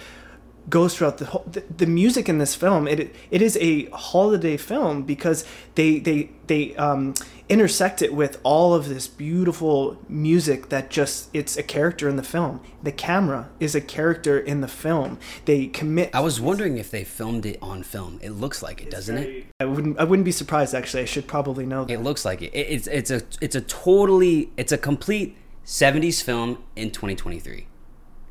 goes 0.68 0.96
throughout 0.96 1.18
the 1.18 1.25
whole 1.26 1.44
the, 1.50 1.62
the 1.76 1.87
music 1.87 2.28
in 2.28 2.38
this 2.38 2.54
film 2.54 2.87
it 2.88 3.14
it 3.30 3.40
is 3.40 3.56
a 3.60 3.84
holiday 3.90 4.56
film 4.56 5.02
because 5.02 5.44
they 5.76 5.98
they 5.98 6.30
they 6.46 6.75
um 6.76 7.14
intersect 7.48 8.02
it 8.02 8.12
with 8.12 8.38
all 8.42 8.75
of 8.75 8.88
this 8.88 9.08
beautiful 9.08 9.96
music 10.08 10.68
that 10.68 10.90
just 10.90 11.30
it's 11.32 11.56
a 11.56 11.62
character 11.62 12.08
in 12.08 12.16
the 12.16 12.22
film 12.22 12.60
the 12.82 12.92
camera 12.92 13.48
is 13.60 13.75
a 13.75 13.80
character 13.80 14.38
in 14.38 14.60
the 14.60 14.68
film 14.68 15.18
they 15.46 15.66
commit 15.66 16.10
I 16.14 16.20
was 16.20 16.40
wondering 16.40 16.76
if 16.76 16.90
they 16.90 17.04
filmed 17.04 17.46
it 17.46 17.58
on 17.62 17.82
film. 17.82 18.18
It 18.22 18.30
looks 18.30 18.62
like 18.62 18.82
it, 18.82 18.90
doesn't 18.90 19.16
it? 19.16 19.46
I 19.60 19.64
wouldn't 19.64 19.98
I 19.98 20.04
wouldn't 20.04 20.25
be 20.26 20.32
surprised 20.32 20.75
actually 20.75 21.02
I 21.04 21.06
should 21.06 21.26
probably 21.26 21.64
know 21.64 21.84
that 21.84 21.92
It 21.94 22.00
looks 22.02 22.25
like 22.25 22.42
it. 22.42 22.52
It- 22.54 22.68
It's 22.75 22.87
it's 22.88 23.10
a 23.10 23.22
it's 23.40 23.54
a 23.57 23.61
totally 23.62 24.50
it's 24.57 24.72
a 24.72 24.78
complete 24.78 25.37
70s 25.64 26.22
film 26.22 26.59
in 26.76 26.90
2023. 26.90 27.66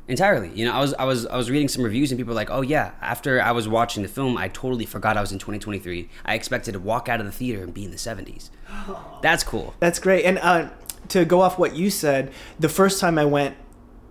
Entirely. 0.08 0.50
You 0.54 0.64
know, 0.64 0.72
I 0.72 0.80
was 0.80 0.94
I 0.94 1.04
was 1.04 1.26
I 1.26 1.36
was 1.36 1.50
reading 1.50 1.68
some 1.68 1.84
reviews 1.84 2.10
and 2.10 2.18
people 2.18 2.30
were 2.30 2.34
like, 2.34 2.50
"Oh 2.50 2.62
yeah, 2.62 2.92
after 3.02 3.40
I 3.42 3.52
was 3.52 3.68
watching 3.68 4.02
the 4.02 4.08
film, 4.08 4.38
I 4.38 4.48
totally 4.48 4.86
forgot 4.86 5.18
I 5.18 5.20
was 5.20 5.32
in 5.32 5.38
2023. 5.38 6.08
I 6.24 6.34
expected 6.34 6.72
to 6.72 6.80
walk 6.80 7.10
out 7.10 7.20
of 7.20 7.26
the 7.26 7.32
theater 7.32 7.62
and 7.62 7.74
be 7.74 7.84
in 7.84 7.90
the 7.90 7.98
70s." 7.98 8.48
That's 9.22 9.44
cool. 9.44 9.74
That's 9.80 9.98
great. 9.98 10.24
And 10.24 10.38
uh, 10.38 10.70
to 11.08 11.26
go 11.26 11.42
off 11.42 11.58
what 11.58 11.76
you 11.76 11.90
said, 11.90 12.32
the 12.58 12.70
first 12.70 13.00
time 13.00 13.18
I 13.18 13.26
went, 13.26 13.56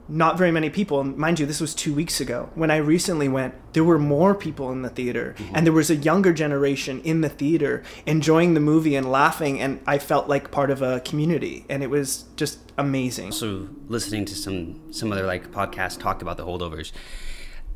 not 0.10 0.38
very 0.38 0.52
many 0.52 0.70
people. 0.70 1.02
And 1.02 1.18
mind 1.18 1.40
you, 1.40 1.46
this 1.46 1.60
was 1.60 1.76
two 1.76 1.94
weeks 1.94 2.20
ago. 2.22 2.50
When 2.56 2.72
I 2.72 2.78
recently 2.78 3.28
went, 3.28 3.54
there 3.74 3.84
were 3.84 4.00
more 4.00 4.34
people 4.34 4.72
in 4.72 4.82
the 4.82 4.90
theater, 4.90 5.36
mm-hmm. 5.38 5.56
and 5.56 5.66
there 5.66 5.74
was 5.74 5.90
a 5.90 5.96
younger 5.96 6.34
generation 6.34 7.02
in 7.02 7.22
the 7.22 7.30
theater 7.30 7.84
enjoying 8.06 8.54
the 8.54 8.60
movie 8.60 8.96
and 8.96 9.12
laughing. 9.12 9.60
And 9.60 9.80
I 9.86 9.98
felt 10.00 10.28
like 10.28 10.52
part 10.52 10.72
of 10.72 10.82
a 10.82 11.00
community, 11.02 11.66
and 11.70 11.84
it 11.84 11.90
was 11.90 12.26
just 12.36 12.60
amazing. 12.78 13.28
also 13.28 13.70
listening 13.88 14.26
to 14.26 14.36
some 14.36 14.94
some 14.94 15.12
other 15.12 15.26
like 15.26 15.52
podcast 15.52 16.00
talked 16.00 16.22
about 16.22 16.38
the 16.38 16.46
holdovers 16.46 16.92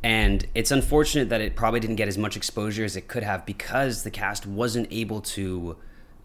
and 0.03 0.45
it's 0.55 0.71
unfortunate 0.71 1.29
that 1.29 1.41
it 1.41 1.55
probably 1.55 1.79
didn't 1.79 1.95
get 1.95 2.07
as 2.07 2.17
much 2.17 2.35
exposure 2.35 2.83
as 2.83 2.95
it 2.95 3.07
could 3.07 3.23
have 3.23 3.45
because 3.45 4.03
the 4.03 4.11
cast 4.11 4.47
wasn't 4.47 4.87
able 4.91 5.21
to 5.21 5.75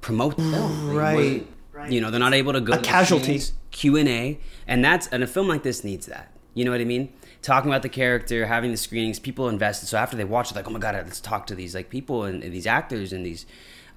promote 0.01 0.37
the 0.37 0.43
film 0.43 0.95
Right, 0.97 1.47
right. 1.73 1.93
you 1.93 2.01
know 2.01 2.11
they're 2.11 2.21
not 2.21 2.35
able 2.35 2.53
to 2.53 2.61
go 2.61 2.73
A 2.73 2.77
to 2.77 2.83
the 2.83 2.89
casualty. 2.89 3.41
Q&a 3.77 4.39
and 4.67 4.83
that's 4.83 5.07
and 5.09 5.23
a 5.23 5.27
film 5.27 5.49
like 5.49 5.63
this 5.63 5.85
needs 5.85 6.07
that. 6.07 6.33
You 6.55 6.65
know 6.65 6.71
what 6.71 6.81
i 6.81 6.85
mean? 6.85 7.13
Talking 7.43 7.71
about 7.71 7.83
the 7.83 7.91
character 7.91 8.47
having 8.47 8.71
the 8.71 8.77
screenings 8.77 9.19
people 9.19 9.49
invested. 9.49 9.87
So 9.87 9.99
after 9.99 10.17
they 10.17 10.25
watch 10.25 10.51
it 10.51 10.57
like 10.57 10.67
oh 10.67 10.71
my 10.71 10.79
god 10.79 10.95
let's 10.95 11.21
talk 11.21 11.47
to 11.49 11.55
these 11.55 11.75
like 11.75 11.91
people 11.91 12.25
and, 12.25 12.43
and 12.43 12.53
these 12.53 12.67
actors 12.67 13.13
and 13.13 13.25
these 13.25 13.45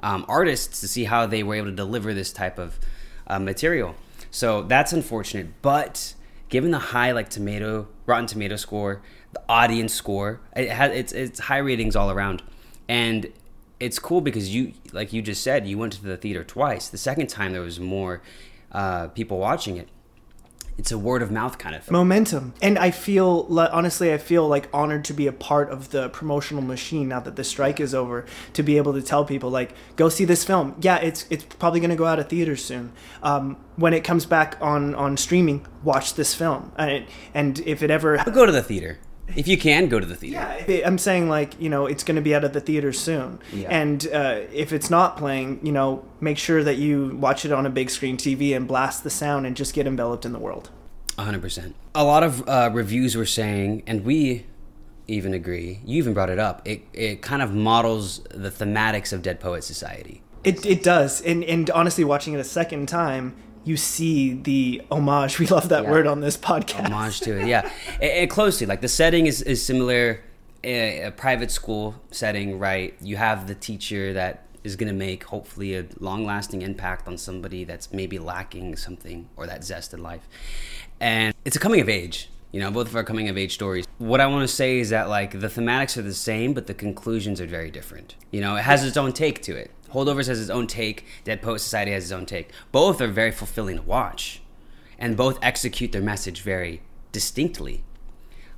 um, 0.02 0.26
artists 0.28 0.82
to 0.82 0.88
see 0.88 1.06
how 1.06 1.26
they 1.26 1.44
were 1.44 1.56
able 1.56 1.68
to 1.68 1.76
deliver 1.76 2.14
this 2.14 2.32
type 2.34 2.60
of 2.60 2.78
uh, 3.28 3.40
material. 3.40 3.96
So 4.32 4.64
that's 4.64 4.92
unfortunate 4.92 5.62
but 5.62 6.14
given 6.50 6.72
the 6.72 6.80
high 6.80 7.12
like 7.14 7.30
tomato 7.30 7.88
rotten 8.06 8.28
tomato 8.28 8.58
score 8.58 9.02
the 9.32 9.42
audience 9.48 9.94
score 9.94 10.42
it 10.56 10.70
has 10.72 10.92
it's 10.92 11.14
it's 11.14 11.40
high 11.40 11.58
ratings 11.58 11.96
all 11.96 12.12
around. 12.12 12.44
And 12.90 13.32
it's 13.80 13.98
cool 13.98 14.20
because 14.20 14.54
you 14.54 14.74
like 14.92 15.14
you 15.14 15.22
just 15.22 15.42
said 15.42 15.66
you 15.66 15.78
went 15.78 15.94
to 15.94 16.04
the 16.04 16.18
theater 16.18 16.44
twice. 16.44 16.90
The 16.90 16.98
second 16.98 17.28
time 17.28 17.54
there 17.54 17.62
was 17.62 17.80
more 17.80 18.22
uh, 18.72 19.08
people 19.10 19.38
watching 19.40 19.78
it. 19.78 19.90
It's 20.78 20.94
a 20.94 20.98
word 20.98 21.22
of 21.22 21.30
mouth 21.30 21.58
kind 21.58 21.76
of 21.76 21.84
film. 21.84 21.98
momentum. 21.98 22.54
And 22.62 22.80
i 22.80 22.90
feel 22.90 23.46
honestly 23.74 24.14
i 24.14 24.18
feel 24.18 24.48
like 24.48 24.70
honored 24.74 25.04
to 25.06 25.14
be 25.14 25.28
a 25.28 25.34
part 25.34 25.70
of 25.70 25.90
the 25.90 26.08
promotional 26.08 26.64
machine 26.64 27.10
now 27.10 27.20
that 27.20 27.36
the 27.36 27.44
strike 27.44 27.82
is 27.82 27.94
over 27.94 28.26
to 28.54 28.64
be 28.64 28.78
able 28.78 28.94
to 28.94 29.02
tell 29.02 29.26
people 29.26 29.50
like 29.50 29.74
go 29.98 30.08
see 30.08 30.24
this 30.24 30.46
film. 30.46 30.76
Yeah 30.80 30.96
it's 30.96 31.26
it's 31.30 31.44
probably 31.44 31.82
going 31.82 31.90
to 31.90 31.98
go 31.98 32.06
out 32.06 32.18
of 32.18 32.30
theaters 32.30 32.64
soon. 32.64 32.94
Um, 33.22 33.58
when 33.76 33.94
it 33.94 34.06
comes 34.06 34.26
back 34.26 34.58
on 34.62 34.96
on 34.96 35.18
streaming 35.18 35.68
watch 35.84 36.14
this 36.14 36.34
film. 36.34 36.72
And, 36.78 37.06
and 37.34 37.60
if 37.66 37.84
it 37.84 37.92
ever 37.92 38.18
go 38.32 38.46
to 38.46 38.52
the 38.54 38.64
theater 38.64 39.00
if 39.36 39.48
you 39.48 39.58
can 39.58 39.88
go 39.90 40.00
to 40.00 40.06
the 40.06 40.16
theater 40.16 40.56
yeah, 40.68 40.88
I'm 40.88 40.98
saying 40.98 41.30
like 41.30 41.60
you 41.60 41.70
know 41.70 41.86
it's 41.86 42.04
going 42.04 42.16
to 42.16 42.22
be 42.22 42.34
out 42.36 42.44
of 42.44 42.54
the 42.54 42.62
theater 42.62 42.92
soon, 42.94 43.40
Yeah. 43.54 43.68
and 43.70 44.08
uh, 44.14 44.42
if 44.54 44.74
it's 44.74 44.90
not 44.90 45.18
playing, 45.18 45.60
you 45.64 45.72
know, 45.72 46.04
make 46.22 46.38
sure 46.38 46.64
that 46.64 46.78
you 46.78 47.18
watch 47.20 47.46
it 47.46 47.52
on 47.52 47.66
a 47.66 47.70
big 47.70 47.90
screen 47.90 48.18
TV 48.18 48.56
and 48.56 48.68
blast 48.68 49.04
the 49.04 49.10
sound 49.10 49.46
and 49.46 49.56
just 49.56 49.74
get 49.74 49.86
enveloped 49.88 50.26
in 50.26 50.32
the 50.34 50.40
world. 50.40 50.70
100%. 51.18 51.74
A 51.96 52.04
lot 52.04 52.24
of 52.24 52.48
uh, 52.48 52.70
reviews 52.72 53.16
were 53.18 53.26
saying, 53.26 53.84
and 53.86 54.06
we 54.06 54.46
even 55.08 55.34
agree, 55.34 55.80
you 55.86 55.98
even 55.98 56.14
brought 56.14 56.30
it 56.30 56.40
up, 56.40 56.62
it, 56.66 56.82
it 56.94 57.22
kind 57.22 57.42
of 57.42 57.54
models 57.54 58.20
the 58.30 58.50
thematics 58.50 59.12
of 59.12 59.22
Dead 59.22 59.40
Poet 59.40 59.64
Society. 59.64 60.22
It 60.44 60.66
it 60.66 60.84
does, 60.84 61.22
and 61.22 61.44
and 61.44 61.70
honestly, 61.72 62.06
watching 62.06 62.34
it 62.34 62.40
a 62.40 62.46
second 62.46 62.88
time, 62.88 63.36
you 63.66 63.78
see 63.78 64.34
the 64.34 64.82
homage. 64.92 65.40
We 65.40 65.48
love 65.48 65.70
that 65.70 65.84
Yeah. 65.84 65.92
word 65.92 66.08
on 66.08 66.22
this 66.22 66.38
podcast. 66.38 66.86
Homage 66.86 67.20
to 67.22 67.40
it, 67.40 67.48
yeah. 67.48 67.70
and, 67.96 68.04
and 68.12 68.30
closely, 68.30 68.66
like 68.68 68.82
the 68.82 68.88
setting 68.88 69.26
is, 69.28 69.42
is 69.42 69.64
similar, 69.66 70.22
a, 70.64 71.02
a 71.04 71.12
private 71.12 71.52
school 71.52 71.96
setting, 72.12 72.60
right? 72.60 72.96
You 73.02 73.18
have 73.18 73.48
the 73.48 73.56
teacher 73.56 74.14
that 74.14 74.46
is 74.64 74.76
going 74.76 74.90
to 74.90 74.94
make 74.98 75.24
hopefully 75.26 75.76
a 75.76 75.86
long 76.00 76.26
lasting 76.26 76.62
impact 76.62 77.08
on 77.08 77.18
somebody 77.18 77.64
that's 77.64 77.94
maybe 77.94 78.20
lacking 78.20 78.76
something 78.76 79.30
or 79.38 79.48
that 79.48 79.64
zest 79.64 79.94
in 79.94 80.04
life. 80.04 80.28
And 81.00 81.34
it's 81.46 81.56
a 81.56 81.60
coming 81.60 81.80
of 81.80 81.88
age. 81.90 82.30
You 82.52 82.60
know, 82.60 82.72
both 82.72 82.88
of 82.88 82.96
our 82.96 83.04
coming 83.04 83.30
of 83.30 83.38
age 83.38 83.54
stories. 83.54 83.86
What 84.00 84.20
I 84.20 84.26
want 84.28 84.42
to 84.48 84.54
say 84.54 84.80
is 84.80 84.90
that 84.90 85.08
like 85.08 85.40
the 85.40 85.48
thematics 85.48 85.98
are 85.98 86.02
the 86.02 86.16
same, 86.16 86.54
but 86.54 86.66
the 86.68 86.74
conclusions 86.74 87.40
are 87.40 87.46
very 87.46 87.70
different. 87.70 88.16
You 88.32 88.42
know, 88.42 88.56
it 88.56 88.64
has 88.64 88.84
its 88.84 88.98
own 88.98 89.14
take 89.14 89.42
to 89.44 89.56
it. 89.56 89.70
Holdovers 89.92 90.28
has 90.28 90.38
his 90.38 90.50
own 90.50 90.68
take. 90.68 91.06
Dead 91.24 91.42
Poet 91.42 91.60
Society 91.60 91.92
has 91.92 92.04
his 92.04 92.12
own 92.12 92.26
take. 92.26 92.52
Both 92.72 93.02
are 93.02 93.08
very 93.08 93.32
fulfilling 93.32 93.78
to 93.78 93.82
watch, 93.84 94.42
and 94.98 95.16
both 95.18 95.40
execute 95.42 95.92
their 95.92 96.02
message 96.02 96.42
very 96.42 96.82
distinctly. 97.12 97.84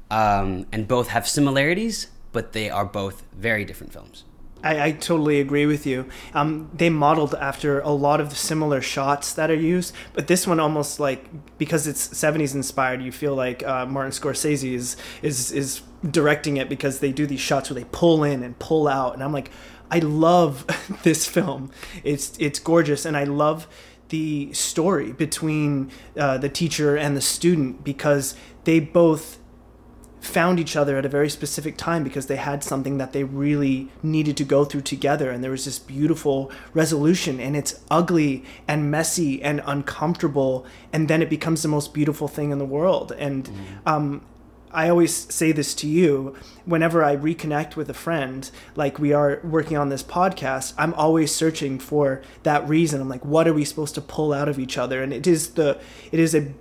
Um, 0.10 0.66
and 0.72 0.88
both 0.88 1.08
have 1.08 1.28
similarities, 1.28 2.08
but 2.34 2.52
they 2.52 2.70
are 2.70 2.86
both 2.86 3.24
very 3.34 3.64
different 3.64 3.94
films. 3.94 4.26
I, 4.64 4.86
I 4.88 4.92
totally 4.92 5.40
agree 5.40 5.66
with 5.66 5.86
you. 5.86 6.08
Um, 6.34 6.70
they 6.74 6.90
modeled 6.90 7.34
after 7.36 7.80
a 7.80 7.90
lot 7.90 8.22
of 8.22 8.30
the 8.30 8.36
similar 8.36 8.82
shots 8.82 9.34
that 9.34 9.50
are 9.50 9.56
used, 9.56 9.94
but 10.14 10.28
this 10.28 10.46
one 10.46 10.60
almost 10.60 11.00
like 11.00 11.26
because 11.58 11.88
it's 11.88 12.08
70s 12.10 12.54
inspired, 12.54 13.02
you 13.02 13.12
feel 13.12 13.36
like 13.36 13.64
uh, 13.64 13.86
Martin 13.86 14.12
Scorsese 14.12 14.74
is 14.74 14.98
is 15.22 15.52
is 15.52 15.82
directing 16.10 16.58
it 16.58 16.68
because 16.68 17.00
they 17.00 17.12
do 17.12 17.28
these 17.28 17.40
shots 17.40 17.70
where 17.70 17.80
they 17.80 17.88
pull 17.92 18.24
in 18.24 18.44
and 18.44 18.58
pull 18.60 18.88
out, 18.88 19.14
and 19.14 19.24
I'm 19.24 19.34
like, 19.34 19.52
I 19.92 20.00
love 20.00 20.66
this 21.04 21.28
film. 21.28 21.72
It's 22.04 22.36
it's 22.40 22.60
gorgeous, 22.60 23.06
and 23.06 23.16
I 23.16 23.26
love 23.26 23.68
the 24.10 24.52
story 24.54 25.12
between 25.12 25.92
uh, 26.18 26.38
the 26.38 26.50
teacher 26.50 26.98
and 26.98 27.16
the 27.16 27.22
student 27.22 27.84
because 27.84 28.36
they 28.64 28.80
both 28.80 29.38
found 30.20 30.60
each 30.60 30.76
other 30.76 30.98
at 30.98 31.06
a 31.06 31.10
very 31.10 31.30
specific 31.30 31.78
time 31.78 32.04
because 32.04 32.28
they 32.28 32.36
had 32.36 32.64
something 32.64 33.00
that 33.00 33.12
they 33.12 33.24
really 33.24 33.90
needed 34.04 34.38
to 34.38 34.44
go 34.44 34.64
through 34.64 34.82
together 34.82 35.32
and 35.32 35.44
there 35.44 35.50
was 35.50 35.66
this 35.66 35.80
beautiful 35.80 36.52
resolution 36.74 37.40
and 37.40 37.56
it's 37.56 37.82
ugly 37.90 38.44
and 38.68 38.92
messy 38.92 39.42
and 39.42 39.62
uncomfortable 39.66 40.64
and 40.94 41.08
then 41.08 41.24
it 41.24 41.30
becomes 41.30 41.64
the 41.64 41.68
most 41.68 41.92
beautiful 41.92 42.28
thing 42.28 42.52
in 42.52 42.60
the 42.60 42.66
world 42.66 43.12
and 43.14 43.46
mm. 43.46 43.88
um, 43.88 44.22
I 44.74 44.90
always 44.90 45.14
say 45.14 45.52
this 45.52 45.74
to 45.76 45.88
you 45.88 46.36
whenever 46.66 47.04
I 47.04 47.16
reconnect 47.16 47.76
with 47.76 47.90
a 47.90 47.94
friend, 47.94 48.50
like 48.76 49.00
we 49.00 49.14
are 49.14 49.40
working 49.44 49.78
on 49.78 49.90
this 49.90 50.04
podcast, 50.04 50.74
I'm 50.78 50.94
always 50.94 51.34
searching 51.34 51.80
for 51.80 52.22
that 52.44 52.68
reason. 52.68 53.02
I'm 53.02 53.10
like, 53.10 53.26
what 53.26 53.48
are 53.48 53.54
we 53.54 53.66
supposed 53.66 53.96
to 53.96 54.02
pull 54.02 54.34
out 54.34 54.48
of 54.48 54.60
each 54.60 54.78
other? 54.78 55.04
And 55.04 55.12
it 55.12 55.28
is 55.28 55.52
the 55.52 55.80
it 56.12 56.20
is 56.20 56.36
a 56.36 56.54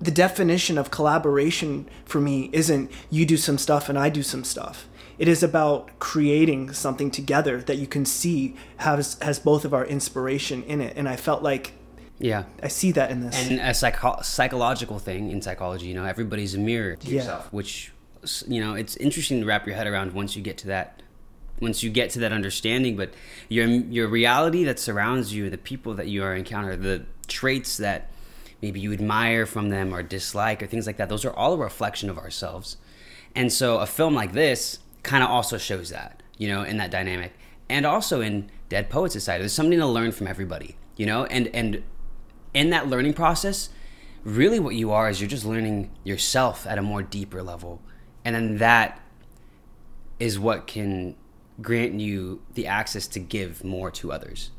the 0.00 0.10
definition 0.10 0.78
of 0.78 0.90
collaboration 0.90 1.88
for 2.04 2.20
me 2.20 2.50
isn't 2.52 2.90
you 3.10 3.26
do 3.26 3.36
some 3.36 3.58
stuff 3.58 3.88
and 3.88 3.98
I 3.98 4.08
do 4.08 4.22
some 4.22 4.44
stuff. 4.44 4.86
It 5.18 5.26
is 5.26 5.42
about 5.42 5.98
creating 5.98 6.72
something 6.72 7.10
together 7.10 7.60
that 7.62 7.78
you 7.78 7.88
can 7.88 8.04
see 8.04 8.54
has 8.78 9.18
has 9.20 9.38
both 9.38 9.64
of 9.64 9.74
our 9.74 9.84
inspiration 9.84 10.62
in 10.64 10.80
it. 10.80 10.96
And 10.96 11.08
I 11.08 11.16
felt 11.16 11.42
like 11.42 11.72
yeah, 12.18 12.44
I 12.62 12.68
see 12.68 12.92
that 12.92 13.10
in 13.10 13.20
this. 13.20 13.48
And 13.48 13.60
a 13.60 13.74
psycho- 13.74 14.20
psychological 14.22 14.98
thing 14.98 15.30
in 15.30 15.40
psychology, 15.42 15.86
you 15.86 15.94
know, 15.94 16.04
everybody's 16.04 16.54
a 16.54 16.58
mirror 16.58 16.96
to 16.96 17.06
yeah. 17.06 17.14
yourself, 17.16 17.52
which 17.52 17.92
you 18.46 18.60
know, 18.60 18.74
it's 18.74 18.96
interesting 18.96 19.40
to 19.40 19.46
wrap 19.46 19.66
your 19.66 19.76
head 19.76 19.86
around 19.86 20.12
once 20.12 20.34
you 20.36 20.42
get 20.42 20.58
to 20.58 20.66
that 20.68 21.02
once 21.60 21.82
you 21.82 21.90
get 21.90 22.10
to 22.10 22.20
that 22.20 22.32
understanding, 22.32 22.96
but 22.96 23.12
your 23.48 23.66
your 23.66 24.08
reality 24.08 24.64
that 24.64 24.78
surrounds 24.78 25.34
you, 25.34 25.50
the 25.50 25.58
people 25.58 25.94
that 25.94 26.06
you 26.06 26.22
are 26.22 26.34
encounter, 26.34 26.76
the 26.76 27.04
traits 27.26 27.76
that 27.78 28.10
maybe 28.62 28.80
you 28.80 28.92
admire 28.92 29.46
from 29.46 29.68
them 29.68 29.94
or 29.94 30.02
dislike 30.02 30.62
or 30.62 30.66
things 30.66 30.86
like 30.86 30.96
that. 30.96 31.08
Those 31.08 31.24
are 31.24 31.32
all 31.32 31.54
a 31.54 31.56
reflection 31.56 32.10
of 32.10 32.18
ourselves. 32.18 32.76
And 33.34 33.52
so 33.52 33.78
a 33.78 33.86
film 33.86 34.14
like 34.14 34.32
this 34.32 34.78
kind 35.02 35.22
of 35.22 35.30
also 35.30 35.58
shows 35.58 35.90
that, 35.90 36.22
you 36.38 36.48
know, 36.48 36.62
in 36.62 36.76
that 36.78 36.90
dynamic. 36.90 37.34
And 37.68 37.86
also 37.86 38.20
in 38.20 38.50
Dead 38.68 38.88
Poet 38.88 39.12
Society, 39.12 39.42
there's 39.42 39.52
something 39.52 39.78
to 39.78 39.86
learn 39.86 40.12
from 40.12 40.26
everybody, 40.26 40.76
you 40.96 41.06
know, 41.06 41.24
and 41.26 41.48
and 41.48 41.82
in 42.54 42.70
that 42.70 42.88
learning 42.88 43.14
process, 43.14 43.70
really 44.24 44.60
what 44.60 44.74
you 44.74 44.90
are 44.90 45.08
is 45.08 45.20
you're 45.20 45.28
just 45.28 45.44
learning 45.44 45.90
yourself 46.04 46.66
at 46.66 46.78
a 46.78 46.82
more 46.82 47.02
deeper 47.02 47.42
level. 47.42 47.80
And 48.24 48.34
then 48.34 48.58
that 48.58 49.00
is 50.18 50.38
what 50.38 50.66
can 50.66 51.16
grant 51.60 51.94
you 52.00 52.42
the 52.54 52.66
access 52.66 53.06
to 53.08 53.20
give 53.20 53.64
more 53.64 53.90
to 53.92 54.12
others. 54.12 54.50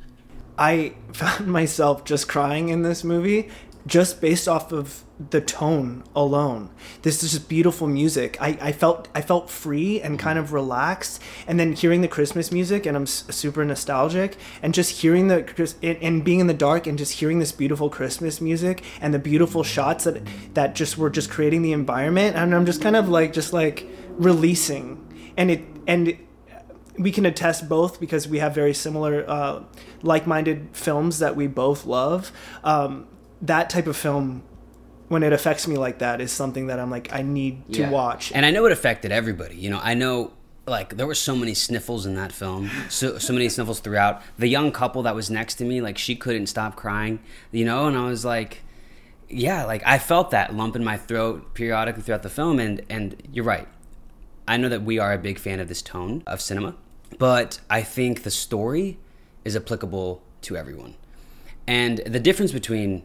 I 0.58 0.93
found 1.13 1.47
myself 1.47 2.04
just 2.04 2.28
crying 2.28 2.69
in 2.69 2.82
this 2.82 3.04
movie 3.04 3.49
just 3.87 4.21
based 4.21 4.47
off 4.47 4.71
of 4.71 5.03
the 5.31 5.41
tone 5.41 6.03
alone. 6.15 6.69
This 7.01 7.23
is 7.23 7.31
just 7.31 7.49
beautiful 7.49 7.87
music. 7.87 8.37
I, 8.39 8.57
I 8.61 8.71
felt 8.71 9.07
I 9.15 9.21
felt 9.21 9.49
free 9.49 10.01
and 10.01 10.19
kind 10.19 10.39
of 10.39 10.53
relaxed, 10.53 11.21
and 11.47 11.59
then 11.59 11.73
hearing 11.73 12.01
the 12.01 12.07
Christmas 12.07 12.51
music, 12.51 12.85
and 12.85 12.95
I'm 12.95 13.05
super 13.05 13.65
nostalgic, 13.65 14.37
and 14.61 14.73
just 14.73 15.01
hearing 15.01 15.27
the 15.27 15.75
and 15.81 16.23
being 16.23 16.39
in 16.39 16.47
the 16.47 16.53
dark 16.53 16.87
and 16.87 16.97
just 16.97 17.13
hearing 17.19 17.39
this 17.39 17.51
beautiful 17.51 17.89
Christmas 17.89 18.39
music 18.39 18.83
and 19.01 19.13
the 19.13 19.19
beautiful 19.19 19.63
shots 19.63 20.03
that 20.03 20.21
that 20.53 20.75
just 20.75 20.97
were 20.97 21.09
just 21.09 21.29
creating 21.29 21.61
the 21.61 21.71
environment, 21.71 22.35
and 22.35 22.53
I'm 22.53 22.65
just 22.65 22.81
kind 22.81 22.95
of 22.95 23.09
like 23.09 23.33
just 23.33 23.53
like 23.53 23.87
releasing, 24.11 25.05
and 25.35 25.51
it 25.51 25.61
and. 25.87 26.17
we 26.99 27.13
can 27.13 27.25
attest 27.25 27.69
both 27.69 27.97
because 27.97 28.27
we 28.27 28.39
have 28.39 28.53
very 28.53 28.73
similar, 28.73 29.23
uh, 29.25 29.63
like-minded 30.03 30.67
films 30.73 31.19
that 31.19 31.33
we 31.33 31.47
both 31.47 31.85
love. 31.85 32.29
Um, 32.61 33.07
that 33.41 33.69
type 33.69 33.88
of 33.88 33.95
film 33.95 34.43
when 35.08 35.23
it 35.23 35.34
affects 35.34 35.67
me 35.67 35.78
like 35.78 35.99
that 35.99 36.21
is 36.21 36.32
something 36.32 36.67
that 36.67 36.80
I'm 36.80 36.91
like 36.91 37.13
I 37.13 37.21
need 37.21 37.73
to 37.73 37.82
yeah. 37.82 37.89
watch. 37.89 38.32
And 38.32 38.45
I 38.45 38.52
know 38.52 38.65
it 38.65 38.71
affected 38.71 39.12
everybody. 39.12 39.56
You 39.56 39.69
know, 39.69 39.80
I 39.82 39.93
know 39.93 40.34
like 40.67 40.95
there 40.97 41.08
were 41.08 41.15
so 41.15 41.36
many 41.36 41.54
sniffles 41.54 42.06
in 42.06 42.15
that 42.15 42.32
film. 42.32 42.69
So 42.89 43.17
so 43.17 43.34
many 43.34 43.49
sniffles 43.49 43.80
throughout. 43.80 44.21
The 44.38 44.47
young 44.47 44.71
couple 44.71 45.04
that 45.04 45.15
was 45.15 45.30
next 45.30 45.56
to 45.56 45.65
me, 45.65 45.82
like 45.82 45.97
she 45.97 46.15
couldn't 46.15 46.47
stop 46.47 46.75
crying, 46.75 47.19
you 47.52 47.65
know, 47.65 47.88
and 47.88 47.97
I 47.97 48.08
was 48.08 48.23
like 48.23 48.62
yeah, 49.30 49.65
like 49.65 49.84
I 49.86 49.99
felt 49.99 50.32
that 50.32 50.56
lump 50.56 50.75
in 50.75 50.84
my 50.84 50.97
throat 50.97 51.54
periodically 51.54 52.02
throughout 52.02 52.23
the 52.23 52.30
film 52.30 52.60
and 52.60 52.82
and 52.89 53.21
you're 53.32 53.45
right. 53.45 53.67
I 54.47 54.58
know 54.58 54.69
that 54.69 54.82
we 54.82 54.97
are 54.97 55.13
a 55.13 55.19
big 55.19 55.38
fan 55.38 55.60
of 55.60 55.67
this 55.67 55.82
tone 55.82 56.23
of 56.25 56.41
cinema, 56.41 56.75
but 57.19 57.60
I 57.69 57.84
think 57.84 58.23
the 58.23 58.32
story 58.32 58.97
is 59.45 59.56
applicable 59.56 60.23
to 60.41 60.58
everyone. 60.58 60.95
And 61.67 61.99
the 61.99 62.19
difference 62.19 62.52
between 62.52 63.04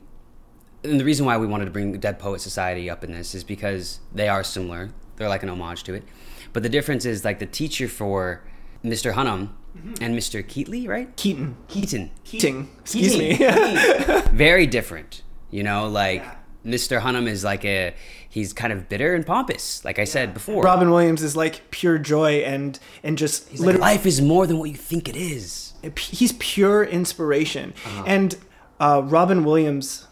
and 0.84 1.00
the 1.00 1.04
reason 1.04 1.24
why 1.24 1.36
we 1.38 1.46
wanted 1.46 1.64
to 1.64 1.70
bring 1.70 1.98
Dead 1.98 2.18
Poet 2.18 2.40
Society 2.40 2.90
up 2.90 3.02
in 3.02 3.12
this 3.12 3.34
is 3.34 3.42
because 3.42 4.00
they 4.14 4.28
are 4.28 4.44
similar. 4.44 4.90
They're 5.16 5.28
like 5.28 5.42
an 5.42 5.48
homage 5.48 5.82
to 5.84 5.94
it. 5.94 6.04
But 6.52 6.62
the 6.62 6.68
difference 6.68 7.04
is 7.04 7.24
like 7.24 7.38
the 7.38 7.46
teacher 7.46 7.88
for 7.88 8.42
Mr. 8.84 9.14
Hunham 9.14 9.50
mm-hmm. 9.76 9.94
and 10.00 10.16
Mr. 10.16 10.44
Keatley, 10.44 10.86
right? 10.86 11.14
Keaton. 11.16 11.56
Keaton. 11.68 12.10
Keating. 12.24 12.70
Excuse 12.80 13.12
Keating. 13.14 13.38
me. 13.38 14.22
Very 14.32 14.66
different. 14.66 15.22
You 15.50 15.62
know, 15.62 15.88
like 15.88 16.20
yeah. 16.20 16.36
Mr. 16.64 17.00
Hunham 17.00 17.26
is 17.26 17.44
like 17.44 17.64
a 17.64 17.94
he's 18.28 18.52
kind 18.52 18.72
of 18.72 18.88
bitter 18.88 19.14
and 19.14 19.24
pompous, 19.24 19.84
like 19.84 19.98
I 19.98 20.02
yeah. 20.02 20.06
said 20.06 20.34
before. 20.34 20.62
Robin 20.62 20.90
Williams 20.90 21.22
is 21.22 21.36
like 21.36 21.70
pure 21.70 21.98
joy 21.98 22.38
and 22.38 22.78
and 23.02 23.16
just 23.16 23.48
he's 23.48 23.60
like, 23.60 23.78
life 23.78 24.06
is 24.06 24.20
more 24.20 24.46
than 24.46 24.58
what 24.58 24.70
you 24.70 24.76
think 24.76 25.08
it 25.08 25.16
is. 25.16 25.72
He's 25.98 26.32
pure 26.34 26.84
inspiration. 26.84 27.74
Uh-huh. 27.84 28.04
And 28.06 28.36
uh, 28.80 29.02
Robin 29.04 29.44
Williams 29.44 30.08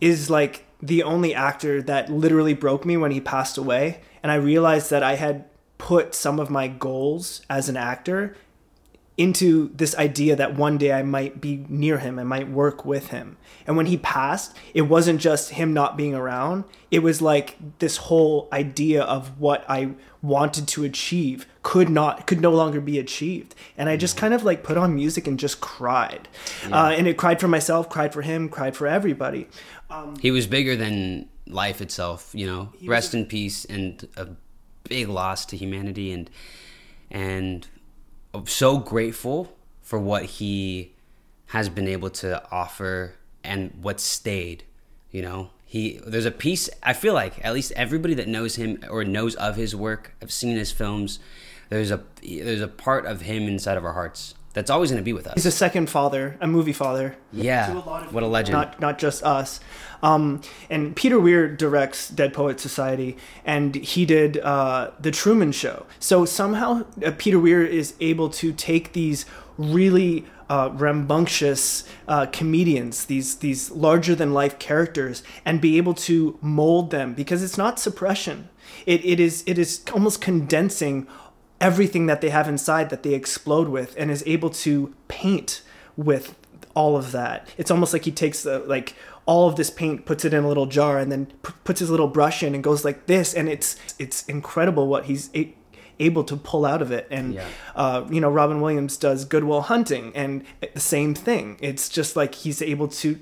is 0.00 0.30
like 0.30 0.64
the 0.80 1.02
only 1.02 1.34
actor 1.34 1.82
that 1.82 2.10
literally 2.10 2.54
broke 2.54 2.84
me 2.84 2.96
when 2.96 3.10
he 3.10 3.20
passed 3.20 3.58
away. 3.58 4.00
And 4.22 4.30
I 4.30 4.36
realized 4.36 4.90
that 4.90 5.02
I 5.02 5.16
had 5.16 5.44
put 5.78 6.14
some 6.14 6.40
of 6.40 6.50
my 6.50 6.68
goals 6.68 7.42
as 7.48 7.68
an 7.68 7.76
actor 7.76 8.36
into 9.18 9.70
this 9.74 9.94
idea 9.96 10.36
that 10.36 10.56
one 10.56 10.78
day 10.78 10.92
I 10.92 11.02
might 11.02 11.40
be 11.40 11.66
near 11.68 11.98
him, 11.98 12.18
I 12.18 12.24
might 12.24 12.48
work 12.48 12.84
with 12.84 13.08
him. 13.08 13.36
And 13.66 13.76
when 13.76 13.86
he 13.86 13.98
passed, 13.98 14.56
it 14.72 14.82
wasn't 14.82 15.20
just 15.20 15.50
him 15.50 15.74
not 15.74 15.96
being 15.96 16.14
around, 16.14 16.64
it 16.90 17.00
was 17.00 17.20
like 17.20 17.56
this 17.80 17.98
whole 17.98 18.48
idea 18.52 19.02
of 19.02 19.38
what 19.38 19.64
I 19.68 19.90
wanted 20.22 20.66
to 20.68 20.84
achieve 20.84 21.46
could 21.62 21.90
not 21.90 22.26
could 22.26 22.40
no 22.40 22.50
longer 22.50 22.80
be 22.80 22.98
achieved 22.98 23.54
and 23.76 23.88
i 23.88 23.96
just 23.96 24.16
kind 24.16 24.32
of 24.34 24.42
like 24.42 24.64
put 24.64 24.76
on 24.76 24.92
music 24.94 25.28
and 25.28 25.38
just 25.38 25.60
cried 25.60 26.26
yeah. 26.66 26.86
uh, 26.86 26.88
and 26.88 27.06
it 27.06 27.16
cried 27.16 27.38
for 27.38 27.46
myself 27.46 27.88
cried 27.88 28.12
for 28.12 28.22
him 28.22 28.48
cried 28.48 28.74
for 28.74 28.86
everybody 28.86 29.46
um, 29.90 30.16
he 30.16 30.30
was 30.30 30.46
bigger 30.46 30.76
than 30.76 31.28
life 31.46 31.80
itself, 31.80 32.30
you 32.34 32.46
know. 32.46 32.72
Rest 32.84 33.14
in 33.14 33.26
peace, 33.26 33.64
and 33.64 34.06
a 34.16 34.28
big 34.84 35.08
loss 35.08 35.46
to 35.46 35.56
humanity, 35.56 36.12
and 36.12 36.30
and 37.10 37.66
so 38.46 38.78
grateful 38.78 39.56
for 39.82 39.98
what 39.98 40.24
he 40.24 40.94
has 41.46 41.68
been 41.68 41.88
able 41.88 42.10
to 42.10 42.42
offer 42.50 43.14
and 43.42 43.72
what 43.80 44.00
stayed. 44.00 44.64
You 45.10 45.22
know, 45.22 45.50
he 45.64 46.00
there's 46.06 46.26
a 46.26 46.30
piece. 46.30 46.68
I 46.82 46.92
feel 46.92 47.14
like 47.14 47.44
at 47.44 47.54
least 47.54 47.72
everybody 47.76 48.14
that 48.14 48.28
knows 48.28 48.56
him 48.56 48.84
or 48.88 49.04
knows 49.04 49.34
of 49.36 49.56
his 49.56 49.74
work, 49.74 50.14
I've 50.22 50.32
seen 50.32 50.56
his 50.56 50.72
films. 50.72 51.18
There's 51.70 51.90
a 51.90 52.04
there's 52.22 52.60
a 52.60 52.68
part 52.68 53.06
of 53.06 53.22
him 53.22 53.44
inside 53.44 53.76
of 53.76 53.84
our 53.84 53.94
hearts 53.94 54.34
that's 54.54 54.70
always 54.70 54.90
going 54.90 55.00
to 55.00 55.04
be 55.04 55.12
with 55.12 55.26
us. 55.26 55.34
He's 55.34 55.46
a 55.46 55.50
second 55.50 55.90
father, 55.90 56.36
a 56.40 56.46
movie 56.46 56.72
father. 56.72 57.16
Yeah, 57.32 57.72
a 57.72 57.80
what 58.10 58.22
a 58.22 58.26
legend! 58.26 58.54
Not 58.54 58.80
not 58.80 58.98
just 58.98 59.22
us. 59.22 59.60
Um, 60.02 60.42
and 60.70 60.94
Peter 60.94 61.18
Weir 61.18 61.48
directs 61.48 62.08
Dead 62.08 62.32
Poet 62.32 62.60
Society, 62.60 63.16
and 63.44 63.74
he 63.74 64.06
did 64.06 64.38
uh, 64.38 64.92
the 64.98 65.10
Truman 65.10 65.52
Show. 65.52 65.86
So 65.98 66.24
somehow 66.24 66.84
uh, 67.04 67.12
Peter 67.18 67.38
Weir 67.38 67.64
is 67.64 67.94
able 68.00 68.30
to 68.30 68.52
take 68.52 68.92
these 68.92 69.26
really 69.56 70.24
uh, 70.48 70.70
rambunctious 70.72 71.84
uh, 72.06 72.26
comedians, 72.26 73.04
these 73.04 73.36
these 73.36 73.70
larger 73.70 74.14
than 74.14 74.32
life 74.32 74.58
characters, 74.58 75.22
and 75.44 75.60
be 75.60 75.76
able 75.76 75.94
to 75.94 76.38
mold 76.40 76.90
them 76.90 77.14
because 77.14 77.42
it's 77.42 77.58
not 77.58 77.78
suppression. 77.78 78.48
It, 78.86 79.04
it 79.04 79.20
is 79.20 79.44
it 79.46 79.58
is 79.58 79.82
almost 79.92 80.20
condensing 80.20 81.06
everything 81.60 82.06
that 82.06 82.20
they 82.20 82.30
have 82.30 82.48
inside 82.48 82.90
that 82.90 83.02
they 83.02 83.14
explode 83.14 83.68
with 83.68 83.94
and 83.98 84.10
is 84.10 84.22
able 84.26 84.50
to 84.50 84.94
paint 85.08 85.62
with 85.96 86.34
all 86.74 86.96
of 86.96 87.10
that. 87.12 87.48
It's 87.56 87.70
almost 87.70 87.92
like 87.92 88.04
he 88.04 88.12
takes 88.12 88.42
the 88.42 88.60
like 88.60 88.94
all 89.26 89.48
of 89.48 89.56
this 89.56 89.68
paint, 89.68 90.06
puts 90.06 90.24
it 90.24 90.32
in 90.32 90.44
a 90.44 90.48
little 90.48 90.66
jar, 90.66 90.98
and 90.98 91.10
then 91.12 91.26
p- 91.42 91.52
puts 91.64 91.80
his 91.80 91.90
little 91.90 92.08
brush 92.08 92.42
in 92.42 92.54
and 92.54 92.64
goes 92.64 92.84
like 92.84 93.06
this, 93.06 93.34
and 93.34 93.48
it's 93.48 93.76
it's 93.98 94.24
incredible 94.26 94.86
what 94.86 95.04
he's 95.06 95.28
able 95.98 96.22
to 96.24 96.36
pull 96.36 96.64
out 96.64 96.80
of 96.80 96.90
it. 96.92 97.06
And 97.10 97.34
Yeah. 97.34 97.44
uh, 97.74 98.06
you 98.08 98.20
know, 98.20 98.30
Robin 98.30 98.60
Williams 98.60 98.96
does 98.96 99.24
Good 99.24 99.44
Will 99.44 99.62
Hunting, 99.62 100.12
and 100.14 100.44
the 100.72 100.80
same 100.80 101.14
thing. 101.14 101.58
It's 101.60 101.88
just 101.88 102.14
like 102.16 102.36
he's 102.36 102.62
able 102.62 102.88
to. 102.88 103.18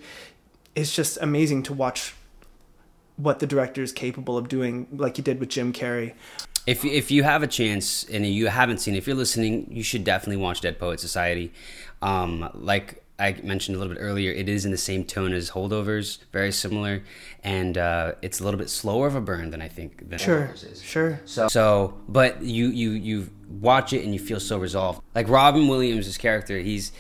It's 0.75 0.95
just 0.95 1.17
amazing 1.23 1.63
to 1.65 1.73
watch 1.73 2.15
what 3.17 3.39
the 3.39 3.47
director 3.47 3.83
is 3.83 3.93
capable 3.93 4.37
of 4.37 4.47
doing, 4.47 4.87
like 4.93 5.17
he 5.17 5.23
did 5.23 5.41
with 5.41 5.49
Jim 5.49 5.73
Carrey. 5.73 6.13
If 6.67 6.85
if 6.85 7.11
you 7.11 7.23
have 7.23 7.43
a 7.43 7.47
chance 7.47 8.05
and 8.05 8.27
you 8.27 8.49
haven't 8.49 8.79
seen 8.79 8.95
it, 8.95 8.99
if 8.99 9.07
you're 9.07 9.17
listening, 9.17 9.69
you 9.71 9.83
should 9.83 10.05
definitely 10.05 10.43
watch 10.43 10.61
Dead 10.61 10.79
Poet 10.79 10.99
Society. 11.01 11.53
Um, 12.03 12.51
like 12.55 13.03
I 13.19 13.37
mentioned 13.43 13.77
a 13.77 13.79
little 13.79 13.95
bit 13.95 14.01
earlier, 14.03 14.31
it 14.33 14.49
is 14.49 14.65
in 14.65 14.73
the 14.73 14.77
same 14.77 15.05
tone 15.05 15.33
as 15.33 15.51
Holdovers, 15.53 16.19
very 16.33 16.53
similar, 16.53 17.03
and 17.43 17.79
uh, 17.79 18.13
it's 18.21 18.41
a 18.41 18.45
little 18.45 18.59
bit 18.59 18.69
slower 18.69 19.07
of 19.07 19.15
a 19.15 19.21
burn 19.21 19.51
than 19.51 19.63
I 19.63 19.69
think 19.69 20.11
than 20.11 20.19
Sure, 20.19 20.49
Holdovers 20.49 20.73
is. 20.73 20.83
sure. 20.83 21.21
So, 21.25 21.49
so, 21.49 21.95
but 22.09 22.43
you 22.43 22.67
you 22.69 22.91
you 22.91 23.31
watch 23.49 23.93
it 23.93 24.05
and 24.05 24.13
you 24.13 24.19
feel 24.21 24.41
so 24.41 24.59
resolved. 24.59 25.01
Like 25.15 25.29
Robin 25.29 25.69
Williams' 25.69 26.19
character, 26.19 26.59
he's 26.59 26.91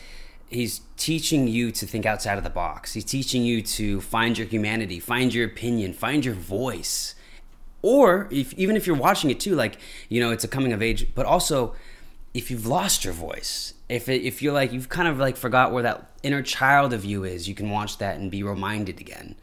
he's 0.49 0.81
teaching 0.97 1.49
you 1.49 1.73
to 1.73 1.85
think 1.87 2.07
outside 2.07 2.39
of 2.39 2.45
the 2.45 2.51
box. 2.51 2.95
He's 2.95 3.05
teaching 3.05 3.43
you 3.43 3.61
to 3.63 4.01
find 4.01 4.39
your 4.39 4.47
humanity, 4.47 5.01
find 5.01 5.35
your 5.35 5.45
opinion, 5.47 5.93
find 5.93 6.25
your 6.25 6.35
voice. 6.35 7.16
Or 7.87 8.27
if 8.33 8.53
even 8.55 8.75
if 8.75 8.85
you're 8.85 8.97
watching 8.97 9.31
it 9.31 9.39
too, 9.39 9.55
like 9.55 9.79
you 10.09 10.19
know, 10.21 10.33
it's 10.33 10.43
a 10.43 10.49
coming 10.49 10.73
of 10.73 10.83
age, 10.83 11.07
but 11.15 11.25
also 11.25 11.77
if 12.35 12.51
you've 12.51 12.67
lost 12.67 13.05
your 13.05 13.15
voice, 13.15 13.75
if 13.89 14.09
it, 14.09 14.23
if 14.23 14.43
you're 14.43 14.53
like 14.53 14.73
you've 14.73 14.89
kind 14.89 15.07
of 15.07 15.19
like 15.19 15.37
forgot 15.37 15.71
where 15.71 15.85
that 15.85 16.11
inner 16.25 16.43
child 16.43 16.93
of 16.93 17.05
you 17.05 17.23
is, 17.23 17.49
you 17.49 17.55
can 17.55 17.71
watch 17.71 17.99
that 17.99 18.19
and 18.19 18.29
be 18.29 18.43
reminded 18.43 19.01
again 19.01 19.37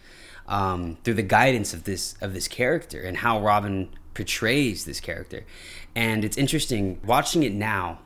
um, 0.50 0.98
through 1.06 1.14
the 1.14 1.24
guidance 1.24 1.74
of 1.74 1.86
this 1.86 2.16
of 2.20 2.34
this 2.34 2.50
character 2.50 3.02
and 3.02 3.16
how 3.16 3.40
Robin 3.40 3.90
portrays 4.14 4.84
this 4.84 5.00
character. 5.00 5.46
And 5.96 6.26
it's 6.26 6.36
interesting 6.36 7.00
watching 7.06 7.44
it 7.44 7.54
now. 7.54 8.00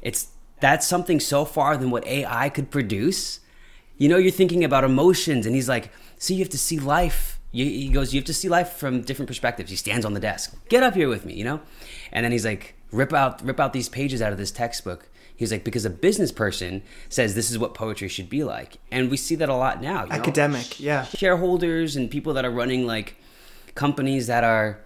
It's 0.00 0.28
that's 0.58 0.86
something 0.86 1.20
so 1.20 1.44
far 1.44 1.76
than 1.76 1.90
what 1.90 2.06
AI 2.06 2.48
could 2.48 2.70
produce. 2.70 3.40
You 3.98 4.08
know, 4.08 4.16
you're 4.16 4.30
thinking 4.30 4.64
about 4.64 4.84
emotions, 4.84 5.44
and 5.44 5.54
he's 5.54 5.68
like, 5.68 5.90
"So 6.16 6.32
you 6.32 6.40
have 6.40 6.48
to 6.48 6.58
see 6.58 6.78
life." 6.78 7.35
You, 7.56 7.64
he 7.64 7.88
goes, 7.88 8.12
"You 8.12 8.20
have 8.20 8.26
to 8.26 8.34
see 8.34 8.50
life 8.50 8.72
from 8.72 9.00
different 9.00 9.28
perspectives." 9.28 9.70
He 9.70 9.76
stands 9.76 10.04
on 10.04 10.12
the 10.12 10.20
desk. 10.20 10.54
Get 10.68 10.82
up 10.82 10.94
here 10.94 11.08
with 11.08 11.24
me, 11.24 11.32
you 11.34 11.44
know. 11.44 11.60
And 12.12 12.22
then 12.22 12.30
he's 12.32 12.44
like, 12.44 12.74
"Rip 12.92 13.14
out, 13.14 13.42
rip 13.42 13.58
out 13.58 13.72
these 13.72 13.88
pages 13.88 14.20
out 14.20 14.30
of 14.30 14.36
this 14.36 14.50
textbook." 14.50 15.08
He's 15.34 15.50
like, 15.50 15.64
"Because 15.64 15.86
a 15.86 15.90
business 15.90 16.32
person 16.32 16.82
says 17.08 17.34
this 17.34 17.50
is 17.50 17.58
what 17.58 17.72
poetry 17.72 18.08
should 18.08 18.28
be 18.28 18.44
like," 18.44 18.76
and 18.90 19.10
we 19.10 19.16
see 19.16 19.36
that 19.36 19.48
a 19.48 19.54
lot 19.54 19.80
now. 19.80 20.02
you 20.04 20.10
know? 20.10 20.16
Academic, 20.16 20.78
yeah. 20.78 21.04
shareholders 21.04 21.96
and 21.96 22.10
people 22.10 22.34
that 22.34 22.44
are 22.44 22.50
running 22.50 22.86
like 22.86 23.16
companies 23.74 24.26
that 24.26 24.44
are 24.44 24.78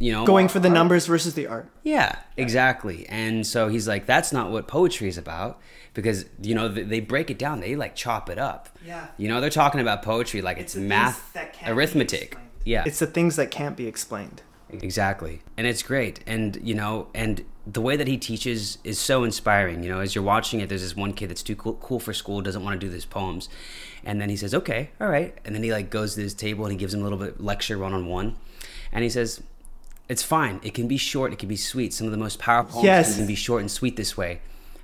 you 0.00 0.10
know 0.12 0.24
Going 0.26 0.48
for 0.48 0.58
the 0.58 0.68
numbers 0.70 1.06
versus 1.06 1.34
the 1.34 1.46
art. 1.46 1.68
yeah 1.84 2.16
exactly 2.36 3.06
and 3.08 3.46
so 3.46 3.68
he's 3.68 3.86
like 3.86 4.06
that's 4.06 4.32
not 4.32 4.50
what 4.50 4.66
poetry 4.66 5.06
is 5.08 5.16
about 5.18 5.60
because 5.94 6.24
you 6.42 6.54
know 6.54 6.66
they, 6.68 6.82
they 6.82 7.00
break 7.00 7.30
it 7.30 7.38
down 7.38 7.60
they 7.60 7.76
like 7.76 7.94
chop 7.94 8.28
it 8.30 8.38
up 8.38 8.68
Yeah. 8.84 9.08
you 9.18 9.28
know 9.28 9.40
they're 9.40 9.50
talking 9.50 9.80
about 9.80 10.02
poetry 10.02 10.40
like 10.42 10.58
it's, 10.58 10.72
the 10.72 10.80
things 10.80 10.88
math 10.88 11.32
that 11.34 11.52
can't 11.52 11.70
arithmetic 11.76 12.22
explained. 12.32 12.50
yeah 12.64 12.84
It's 12.86 12.98
the 12.98 13.06
things 13.06 13.36
that 13.36 13.50
can't 13.52 13.76
be 13.76 13.86
explained. 13.86 14.42
Exactly. 14.72 15.42
And 15.56 15.66
it's 15.66 15.82
great. 15.82 16.20
And, 16.28 16.56
you 16.62 16.74
know, 16.74 17.08
and 17.12 17.44
the 17.66 17.80
way 17.80 17.96
that 17.96 18.06
he 18.06 18.16
teaches 18.16 18.78
is 18.84 19.00
so 19.00 19.24
inspiring. 19.24 19.82
You 19.82 19.90
know, 19.90 19.98
as 19.98 20.14
you're 20.14 20.22
watching 20.22 20.60
it, 20.60 20.68
there's 20.68 20.82
this 20.82 20.94
one 20.94 21.12
kid 21.12 21.28
that's 21.30 21.42
too 21.42 21.56
cool, 21.56 21.74
cool 21.74 21.98
for 21.98 22.12
school, 22.14 22.40
doesn't 22.40 22.62
want 22.62 22.80
to 22.80 22.86
do 22.86 22.88
these 22.88 23.04
poems. 23.04 23.48
And 24.04 24.20
then 24.20 24.28
he 24.30 24.36
says, 24.36 24.54
okay, 24.54 24.90
all 25.00 25.08
right. 25.08 25.36
And 25.44 25.56
then 25.56 25.64
he 25.64 25.72
like 25.72 25.90
goes 25.90 26.14
to 26.14 26.20
his 26.20 26.34
table 26.34 26.64
and 26.64 26.70
he 26.70 26.78
gives 26.78 26.94
him 26.94 27.00
a 27.00 27.02
little 27.02 27.18
bit 27.18 27.40
lecture 27.42 27.78
one 27.78 27.92
on 27.92 28.06
one. 28.06 28.36
And 28.92 29.02
he 29.02 29.10
says, 29.10 29.42
it's 30.10 30.22
fine. 30.22 30.60
It 30.62 30.74
can 30.74 30.86
be 30.88 30.96
short. 30.96 31.32
It 31.32 31.38
can 31.38 31.48
be 31.48 31.56
sweet. 31.56 31.94
Some 31.94 32.06
of 32.06 32.10
the 32.10 32.18
most 32.26 32.38
powerful 32.38 32.72
poems 32.82 32.84
Yes. 32.84 33.16
can 33.16 33.26
be 33.26 33.34
short 33.36 33.60
and 33.60 33.70
sweet 33.70 33.94
this 33.96 34.16
way, 34.16 34.40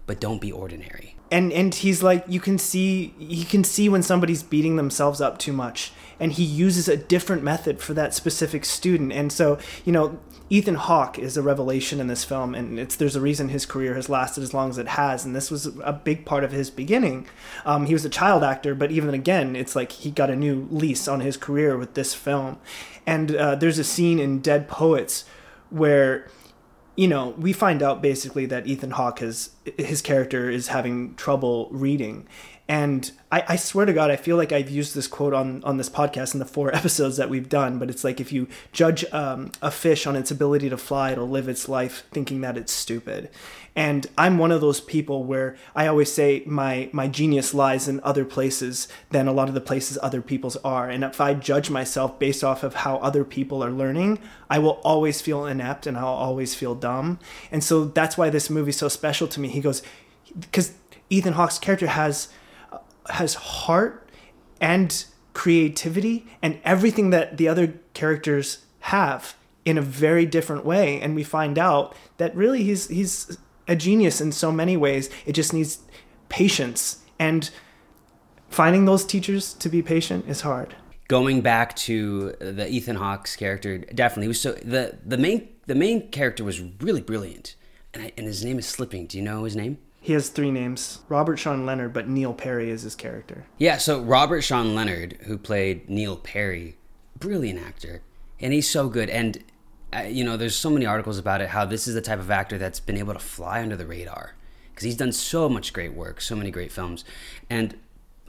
but 0.07 0.21
don't 0.21 0.41
be 0.41 0.53
ordinary. 0.53 1.17
and 1.31 1.53
and 1.53 1.75
he's 1.75 2.03
like 2.03 2.25
you 2.29 2.39
can 2.41 2.59
see 2.59 3.13
he 3.19 3.45
can 3.45 3.65
see 3.65 3.89
when 3.89 4.03
somebody's 4.03 4.43
beating 4.43 4.77
themselves 4.77 5.21
up 5.21 5.39
too 5.39 5.53
much. 5.53 5.93
And 6.19 6.33
he 6.33 6.45
uses 6.45 6.89
a 6.89 6.97
different 6.97 7.43
method 7.43 7.81
for 7.81 7.93
that 7.93 8.15
specific 8.15 8.65
student. 8.65 9.13
And 9.13 9.31
so 9.33 9.59
you 9.85 9.93
know 9.93 10.19
Ethan 10.49 10.77
Hawke 10.77 11.19
is 11.19 11.37
a 11.37 11.43
revelation 11.43 12.01
in 12.01 12.07
this 12.07 12.25
film. 12.25 12.55
And 12.55 12.79
it's 12.79 12.97
there's 12.97 13.17
a 13.17 13.21
reason 13.21 13.49
his 13.49 13.67
career 13.67 13.95
has 13.95 14.09
lasted 14.09 14.43
as 14.43 14.55
long 14.55 14.71
as 14.71 14.79
it 14.79 14.89
has. 14.89 15.25
And 15.25 15.35
this 15.35 15.51
was 15.51 15.67
a 15.83 15.93
big 15.93 16.25
part 16.25 16.45
of 16.45 16.53
his 16.53 16.71
beginning. 16.71 17.27
Um, 17.65 17.87
he 17.87 17.93
was 17.93 18.05
a 18.05 18.09
child 18.09 18.43
actor 18.45 18.75
but 18.75 18.91
even 18.93 19.13
again 19.13 19.57
it's 19.57 19.75
like 19.75 19.93
he 19.93 20.11
got 20.11 20.31
a 20.31 20.37
new 20.37 20.69
lease 20.71 21.09
on 21.09 21.21
his 21.21 21.37
career 21.37 21.77
with 21.77 21.95
this 21.95 22.15
film. 22.15 22.59
And 23.05 23.35
uh, 23.35 23.57
there's 23.57 23.79
a 23.79 23.85
scene 23.85 24.19
in 24.19 24.41
Dead 24.41 24.69
Poets 24.69 25.25
where 25.71 26.29
you 26.97 27.07
know, 27.07 27.29
we 27.39 27.53
find 27.53 27.83
out 27.83 28.03
basically 28.03 28.47
that 28.47 28.67
Ethan 28.67 28.93
Hawke 28.93 29.21
has 29.21 29.51
his 29.77 30.03
character 30.03 30.51
is 30.51 30.69
having 30.69 31.15
trouble 31.15 31.69
reading. 31.71 32.27
And 32.69 33.13
I, 33.31 33.45
I 33.51 33.57
swear 33.57 33.87
to 33.87 33.93
God, 33.93 34.11
I 34.11 34.17
feel 34.17 34.37
like 34.37 34.51
I've 34.51 34.71
used 34.71 34.95
this 34.95 35.07
quote 35.07 35.33
on, 35.33 35.63
on 35.63 35.77
this 35.77 35.89
podcast 35.89 36.35
in 36.35 36.41
the 36.41 36.47
four 36.47 36.75
episodes 36.75 37.17
that 37.17 37.31
we've 37.31 37.49
done. 37.49 37.79
But 37.79 37.91
it's 37.91 38.03
like 38.03 38.21
if 38.21 38.33
you 38.33 38.49
judge 38.73 39.05
um, 39.13 39.53
a 39.63 39.71
fish 39.71 40.07
on 40.07 40.17
its 40.17 40.31
ability 40.31 40.71
to 40.71 40.77
fly, 40.77 41.13
it'll 41.13 41.29
live 41.29 41.49
its 41.49 41.69
life 41.69 42.05
thinking 42.11 42.41
that 42.41 42.57
it's 42.57 42.73
stupid. 42.73 43.31
And 43.77 44.07
I'm 44.17 44.39
one 44.39 44.51
of 44.51 44.63
those 44.63 44.81
people 44.81 45.25
where 45.25 45.55
I 45.75 45.87
always 45.87 46.11
say 46.11 46.43
my 46.47 46.89
my 46.93 47.07
genius 47.09 47.53
lies 47.53 47.87
in 47.87 48.01
other 48.03 48.25
places 48.25 48.89
than 49.11 49.29
a 49.29 49.33
lot 49.33 49.49
of 49.49 49.55
the 49.55 49.61
places 49.61 49.99
other 50.03 50.23
people's 50.23 50.57
are. 50.57 50.89
And 50.89 51.05
if 51.05 51.21
I 51.21 51.35
judge 51.35 51.69
myself 51.69 52.19
based 52.19 52.43
off 52.43 52.63
of 52.63 52.75
how 52.75 52.97
other 52.97 53.23
people 53.23 53.63
are 53.63 53.71
learning, 53.71 54.19
I 54.49 54.59
will 54.59 54.81
always 54.83 55.21
feel 55.21 55.45
inept 55.45 55.87
and 55.87 55.99
I'll 55.99 56.07
always 56.07 56.55
feel 56.55 56.75
dumb. 56.75 57.19
And 57.53 57.63
so 57.63 57.85
that's 57.85 58.17
why 58.17 58.31
this 58.31 58.49
movie's 58.49 58.79
so 58.79 58.89
special 58.89 59.29
to 59.29 59.41
me. 59.41 59.49
He 59.49 59.61
goes 59.61 59.83
because 60.41 60.73
Ethan 61.11 61.35
Hawke's 61.35 61.59
character 61.59 61.89
has 61.89 62.29
has 63.11 63.35
heart 63.35 64.09
and 64.59 65.05
creativity 65.35 66.27
and 66.41 66.59
everything 66.65 67.11
that 67.11 67.37
the 67.37 67.47
other 67.47 67.75
characters 67.93 68.65
have 68.81 69.37
in 69.67 69.77
a 69.77 69.83
very 69.83 70.25
different 70.25 70.65
way 70.65 70.99
and 71.01 71.15
we 71.15 71.23
find 71.23 71.59
out 71.59 71.95
that 72.17 72.35
really 72.35 72.63
he's 72.63 72.89
he's 72.89 73.37
a 73.69 73.77
genius 73.77 74.21
in 74.21 74.33
so 74.33 74.53
many 74.53 74.77
ways. 74.77 75.11
It 75.25 75.33
just 75.33 75.53
needs 75.53 75.81
patience. 76.29 77.03
And 77.19 77.51
finding 78.49 78.85
those 78.85 79.05
teachers 79.05 79.55
to 79.55 79.69
be 79.69 79.83
patient 79.83 80.27
is 80.29 80.43
hard. 80.43 80.75
Going 81.09 81.41
back 81.41 81.77
to 81.77 82.33
the 82.41 82.69
Ethan 82.69 82.97
Hawke's 82.97 83.37
character, 83.37 83.79
definitely. 83.79 84.29
Was 84.29 84.41
so 84.41 84.53
the 84.53 84.99
the 85.05 85.17
main 85.17 85.49
the 85.67 85.77
main 85.77 86.11
character 86.11 86.43
was 86.43 86.61
really 86.81 87.01
brilliant, 87.01 87.55
and 87.95 88.03
I, 88.03 88.13
and 88.17 88.27
his 88.27 88.45
name 88.45 88.59
is 88.59 88.67
slipping. 88.67 89.07
Do 89.07 89.17
you 89.17 89.23
know 89.23 89.45
his 89.45 89.55
name? 89.55 89.79
he 90.07 90.13
has 90.13 90.29
three 90.29 90.53
names. 90.53 91.01
Robert 91.09 91.37
sean 91.37 91.67
leonard 91.67 91.93
but 91.93 92.09
neil 92.09 92.33
perry 92.33 92.71
is 92.71 92.83
his 92.83 92.95
character. 92.95 93.45
Yeah, 93.59 93.79
so 93.79 94.01
Robert 94.01 94.43
Sean 94.43 94.73
Leonard, 94.73 95.19
who 95.27 95.37
played 95.37 95.91
Neil 95.91 96.17
Perry, 96.17 96.77
brilliant 97.19 97.59
actor, 97.59 98.03
and 98.39 98.53
he's 98.53 98.71
so 98.71 98.89
good. 98.89 99.11
And 99.11 99.43
you 100.09 100.25
know, 100.25 100.37
there's 100.37 100.57
so 100.57 100.71
many 100.71 100.87
articles 100.87 101.19
about 101.19 101.41
it. 101.41 101.49
How 101.49 101.65
this 101.65 101.87
is 101.87 101.95
the 101.95 102.01
type 102.01 102.19
of 102.19 102.31
actor 102.31 102.59
that's 102.59 102.81
been 102.81 102.97
able 102.97 103.13
to 103.13 103.19
fly 103.19 103.63
under 103.63 103.77
the 103.77 103.87
radar 103.87 104.35
because 104.71 104.85
he's 104.85 104.97
done 104.97 105.13
so 105.13 105.49
much 105.49 105.73
great 105.73 105.95
work, 105.95 106.21
so 106.21 106.37
many 106.37 106.51
great 106.51 106.71
films, 106.73 107.05
and 107.49 107.77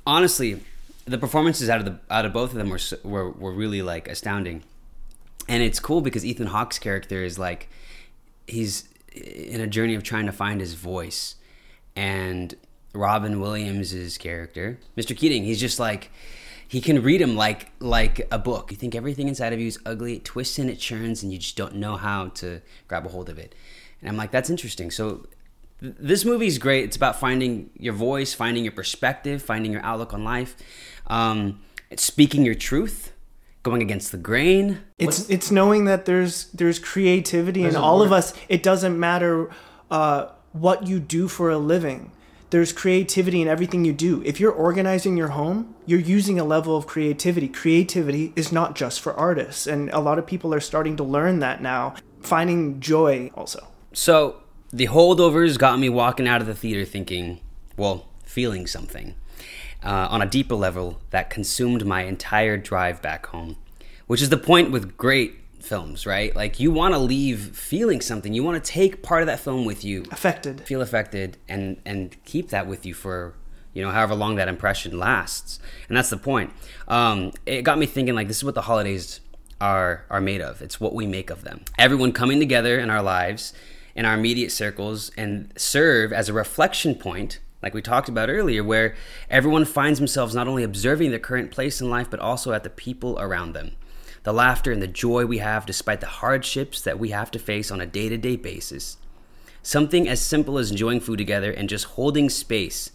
honestly, 0.05 0.61
the 1.05 1.17
performances 1.17 1.69
out 1.69 1.79
of 1.79 1.85
the 1.85 1.99
out 2.09 2.25
of 2.25 2.33
both 2.33 2.51
of 2.51 2.57
them 2.57 2.69
were 2.69 2.79
were 3.03 3.31
were 3.31 3.53
really 3.53 3.81
like 3.81 4.07
astounding. 4.07 4.63
And 5.49 5.63
it's 5.63 5.79
cool 5.79 6.01
because 6.01 6.25
Ethan 6.25 6.47
Hawke's 6.47 6.77
character 6.77 7.23
is 7.23 7.39
like 7.39 7.69
he's 8.47 8.87
in 9.13 9.61
a 9.61 9.67
journey 9.67 9.95
of 9.95 10.03
trying 10.03 10.25
to 10.25 10.31
find 10.31 10.59
his 10.59 10.73
voice 10.73 11.35
and 11.95 12.55
Robin 12.93 13.39
Williams's 13.39 14.17
character, 14.17 14.79
Mr. 14.95 15.15
Keating, 15.15 15.43
he's 15.43 15.59
just 15.59 15.79
like 15.79 16.11
he 16.67 16.81
can 16.81 17.01
read 17.01 17.21
him 17.21 17.35
like 17.35 17.71
like 17.79 18.27
a 18.31 18.39
book. 18.39 18.71
You 18.71 18.77
think 18.77 18.95
everything 18.95 19.27
inside 19.27 19.53
of 19.53 19.59
you 19.59 19.67
is 19.67 19.79
ugly, 19.85 20.17
it 20.17 20.25
twists 20.25 20.59
and 20.59 20.69
it 20.69 20.79
churns, 20.79 21.23
and 21.23 21.31
you 21.31 21.37
just 21.37 21.55
don't 21.55 21.75
know 21.75 21.95
how 21.95 22.27
to 22.29 22.61
grab 22.87 23.05
a 23.05 23.09
hold 23.09 23.29
of 23.29 23.37
it. 23.37 23.55
And 24.01 24.09
I'm 24.09 24.17
like, 24.17 24.31
that's 24.31 24.49
interesting. 24.49 24.91
So 24.91 25.27
th- 25.81 25.95
this 25.99 26.25
is 26.25 26.57
great. 26.57 26.85
It's 26.85 26.97
about 26.97 27.19
finding 27.19 27.69
your 27.77 27.93
voice, 27.93 28.33
finding 28.33 28.63
your 28.63 28.73
perspective, 28.73 29.41
finding 29.41 29.71
your 29.71 29.83
outlook 29.83 30.13
on 30.13 30.23
life, 30.23 30.55
um, 31.07 31.61
it's 31.89 32.03
speaking 32.03 32.43
your 32.43 32.55
truth, 32.55 33.13
going 33.63 33.81
against 33.81 34.11
the 34.11 34.17
grain. 34.17 34.79
It's 34.97 35.29
it's 35.29 35.51
knowing 35.51 35.85
that 35.85 36.05
there's 36.05 36.45
there's 36.51 36.79
creativity 36.79 37.63
in 37.63 37.75
a 37.75 37.81
all 37.81 38.01
of 38.01 38.11
us. 38.11 38.33
It 38.49 38.61
doesn't 38.61 38.99
matter 38.99 39.49
uh, 39.89 40.27
what 40.51 40.85
you 40.87 40.99
do 40.99 41.27
for 41.27 41.49
a 41.49 41.57
living. 41.57 42.11
There's 42.49 42.71
creativity 42.71 43.41
in 43.41 43.47
everything 43.49 43.83
you 43.83 43.91
do. 43.91 44.23
If 44.23 44.39
you're 44.39 44.51
organizing 44.51 45.17
your 45.17 45.29
home, 45.29 45.75
you're 45.85 45.99
using 45.99 46.39
a 46.39 46.45
level 46.45 46.77
of 46.77 46.87
creativity. 46.87 47.49
Creativity 47.49 48.31
is 48.37 48.53
not 48.53 48.73
just 48.73 49.01
for 49.01 49.13
artists, 49.13 49.67
and 49.67 49.89
a 49.89 49.99
lot 49.99 50.17
of 50.17 50.25
people 50.25 50.53
are 50.53 50.61
starting 50.61 50.95
to 50.97 51.03
learn 51.03 51.39
that 51.39 51.61
now. 51.61 51.95
Finding 52.21 52.79
joy 52.79 53.31
also. 53.35 53.67
So 53.91 54.37
the 54.71 54.87
holdovers 54.87 55.57
got 55.57 55.77
me 55.77 55.89
walking 55.89 56.27
out 56.27 56.39
of 56.39 56.47
the 56.47 56.55
theater 56.55 56.85
thinking, 56.85 57.41
well, 57.75 58.07
feeling 58.23 58.65
something 58.65 59.15
uh, 59.83 60.07
on 60.09 60.21
a 60.21 60.25
deeper 60.25 60.55
level 60.55 60.99
that 61.09 61.29
consumed 61.29 61.85
my 61.85 62.03
entire 62.03 62.57
drive 62.57 63.01
back 63.01 63.25
home, 63.27 63.57
which 64.07 64.21
is 64.21 64.29
the 64.29 64.37
point 64.37 64.71
with 64.71 64.95
great 64.95 65.35
films, 65.67 66.05
right? 66.05 66.35
Like 66.35 66.59
you 66.59 66.71
want 66.71 66.93
to 66.93 66.97
leave 66.99 67.55
feeling 67.55 68.01
something. 68.01 68.33
You 68.33 68.43
want 68.43 68.63
to 68.63 68.71
take 68.71 69.03
part 69.03 69.21
of 69.21 69.27
that 69.27 69.39
film 69.39 69.65
with 69.65 69.83
you, 69.83 70.05
Affected. 70.11 70.61
feel 70.61 70.81
affected, 70.81 71.37
and 71.47 71.81
and 71.85 72.15
keep 72.25 72.49
that 72.49 72.65
with 72.67 72.85
you 72.85 72.93
for 72.93 73.33
you 73.73 73.83
know 73.83 73.91
however 73.91 74.15
long 74.15 74.35
that 74.37 74.47
impression 74.47 74.97
lasts. 74.97 75.59
And 75.87 75.95
that's 75.97 76.09
the 76.09 76.17
point. 76.17 76.51
Um, 76.87 77.31
it 77.45 77.61
got 77.63 77.77
me 77.77 77.85
thinking 77.85 78.15
like 78.15 78.27
this 78.27 78.37
is 78.37 78.43
what 78.43 78.55
the 78.55 78.61
holidays 78.63 79.19
are 79.61 80.05
are 80.09 80.21
made 80.21 80.41
of. 80.41 80.61
It's 80.61 80.79
what 80.79 80.93
we 80.93 81.05
make 81.05 81.29
of 81.29 81.43
them. 81.43 81.63
Everyone 81.77 82.11
coming 82.11 82.39
together 82.39 82.79
in 82.79 82.89
our 82.89 83.01
lives, 83.03 83.53
in 83.95 84.05
our 84.05 84.13
immediate 84.15 84.51
circles, 84.51 85.11
and 85.17 85.51
serve 85.57 86.11
as 86.13 86.29
a 86.29 86.33
reflection 86.33 86.95
point 86.95 87.39
like 87.63 87.73
we 87.73 87.81
talked 87.81 88.07
about 88.07 88.29
earlier, 88.29 88.63
where 88.63 88.95
everyone 89.31 89.65
finds 89.65 89.97
themselves 89.97 90.35
not 90.35 90.47
only 90.47 90.63
observing 90.63 91.09
their 91.09 91.19
current 91.19 91.49
place 91.49 91.81
in 91.81 91.89
life, 91.89 92.07
but 92.09 92.19
also 92.19 92.53
at 92.53 92.63
the 92.63 92.69
people 92.69 93.19
around 93.19 93.53
them. 93.53 93.71
The 94.27 94.33
laughter 94.33 94.73
and 94.73 94.81
the 94.81 94.87
joy 94.87 95.25
we 95.25 95.37
have 95.37 95.65
despite 95.65 96.01
the 96.01 96.05
hardships 96.05 96.81
that 96.81 96.99
we 96.99 97.11
have 97.11 97.31
to 97.31 97.39
face 97.39 97.71
on 97.71 97.79
a 97.79 97.85
day 97.85 98.09
to 98.09 98.17
day 98.17 98.35
basis. 98.35 98.97
Something 99.63 100.05
as 100.09 100.19
simple 100.19 100.57
as 100.57 100.69
enjoying 100.69 100.99
food 100.99 101.15
together 101.15 101.49
and 101.49 101.69
just 101.69 101.85
holding 101.85 102.29
space 102.29 102.91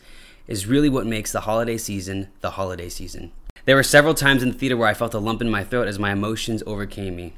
is 0.47 0.67
really 0.67 0.91
what 0.91 1.07
makes 1.07 1.33
the 1.33 1.41
holiday 1.41 1.79
season 1.79 2.29
the 2.43 2.51
holiday 2.51 2.91
season. 2.91 3.33
There 3.65 3.77
were 3.77 3.83
several 3.83 4.13
times 4.13 4.43
in 4.43 4.51
the 4.51 4.59
theater 4.59 4.77
where 4.77 4.89
I 4.89 4.93
felt 4.93 5.15
a 5.15 5.19
lump 5.19 5.41
in 5.41 5.49
my 5.49 5.65
throat 5.65 5.89
as 5.89 5.99
my 5.99 6.13
emotions 6.13 6.63
overcame 6.67 7.17
me. 7.17 7.33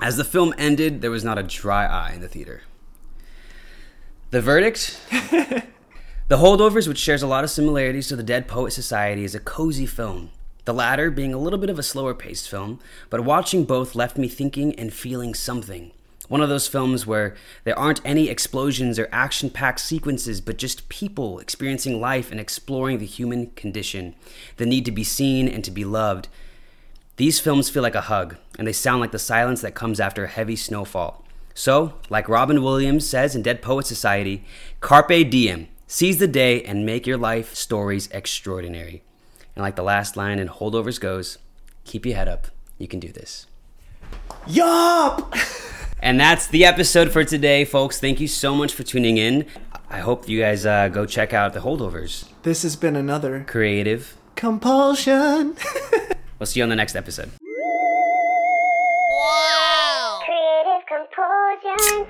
As 0.00 0.16
the 0.16 0.24
film 0.24 0.54
ended, 0.56 1.02
there 1.02 1.10
was 1.10 1.22
not 1.22 1.36
a 1.36 1.42
dry 1.42 1.84
eye 1.84 2.12
in 2.14 2.22
the 2.22 2.28
theater. 2.28 2.62
The 4.30 4.40
verdict 4.40 4.98
The 5.10 6.38
Holdovers, 6.38 6.88
which 6.88 6.96
shares 6.96 7.22
a 7.22 7.26
lot 7.26 7.44
of 7.44 7.50
similarities 7.50 8.08
to 8.08 8.16
The 8.16 8.22
Dead 8.22 8.48
Poet 8.48 8.70
Society, 8.70 9.22
is 9.22 9.34
a 9.34 9.38
cozy 9.38 9.84
film. 9.84 10.30
The 10.64 10.74
latter 10.74 11.10
being 11.10 11.34
a 11.34 11.38
little 11.38 11.58
bit 11.58 11.70
of 11.70 11.78
a 11.78 11.82
slower 11.82 12.14
paced 12.14 12.48
film, 12.48 12.78
but 13.10 13.24
watching 13.24 13.64
both 13.64 13.96
left 13.96 14.16
me 14.16 14.28
thinking 14.28 14.74
and 14.78 14.92
feeling 14.92 15.34
something. 15.34 15.90
One 16.28 16.40
of 16.40 16.48
those 16.48 16.68
films 16.68 17.04
where 17.04 17.34
there 17.64 17.78
aren't 17.78 18.00
any 18.04 18.28
explosions 18.28 18.98
or 18.98 19.08
action 19.10 19.50
packed 19.50 19.80
sequences, 19.80 20.40
but 20.40 20.56
just 20.56 20.88
people 20.88 21.40
experiencing 21.40 22.00
life 22.00 22.30
and 22.30 22.38
exploring 22.38 22.98
the 22.98 23.06
human 23.06 23.50
condition, 23.50 24.14
the 24.56 24.64
need 24.64 24.84
to 24.84 24.92
be 24.92 25.04
seen 25.04 25.48
and 25.48 25.64
to 25.64 25.70
be 25.70 25.84
loved. 25.84 26.28
These 27.16 27.40
films 27.40 27.68
feel 27.68 27.82
like 27.82 27.96
a 27.96 28.02
hug, 28.02 28.36
and 28.56 28.66
they 28.66 28.72
sound 28.72 29.00
like 29.00 29.10
the 29.10 29.18
silence 29.18 29.60
that 29.62 29.74
comes 29.74 30.00
after 30.00 30.24
a 30.24 30.28
heavy 30.28 30.56
snowfall. 30.56 31.24
So, 31.54 31.94
like 32.08 32.28
Robin 32.28 32.62
Williams 32.62 33.06
says 33.06 33.36
in 33.36 33.42
Dead 33.42 33.60
Poet 33.60 33.86
Society, 33.86 34.44
Carpe 34.80 35.28
diem, 35.28 35.68
seize 35.86 36.18
the 36.18 36.28
day 36.28 36.62
and 36.62 36.86
make 36.86 37.06
your 37.06 37.18
life 37.18 37.54
stories 37.54 38.08
extraordinary. 38.12 39.02
And 39.54 39.62
like 39.62 39.76
the 39.76 39.82
last 39.82 40.16
line 40.16 40.38
in 40.38 40.48
Holdovers 40.48 41.00
goes, 41.00 41.38
keep 41.84 42.06
your 42.06 42.16
head 42.16 42.28
up. 42.28 42.48
You 42.78 42.88
can 42.88 43.00
do 43.00 43.12
this. 43.12 43.46
Yup! 44.46 45.34
and 46.00 46.18
that's 46.18 46.46
the 46.48 46.64
episode 46.64 47.12
for 47.12 47.24
today, 47.24 47.64
folks. 47.64 48.00
Thank 48.00 48.20
you 48.20 48.28
so 48.28 48.54
much 48.54 48.72
for 48.72 48.82
tuning 48.82 49.18
in. 49.18 49.46
I 49.88 49.98
hope 50.00 50.28
you 50.28 50.40
guys 50.40 50.64
uh, 50.64 50.88
go 50.88 51.04
check 51.04 51.32
out 51.34 51.52
the 51.52 51.60
Holdovers. 51.60 52.24
This 52.42 52.62
has 52.62 52.76
been 52.76 52.96
another 52.96 53.44
creative 53.46 54.16
compulsion. 54.36 55.54
we'll 56.38 56.46
see 56.46 56.60
you 56.60 56.64
on 56.64 56.70
the 56.70 56.76
next 56.76 56.96
episode. 56.96 57.30
Wow! 59.10 60.20
Creative 60.24 60.82
compulsion. 60.88 62.06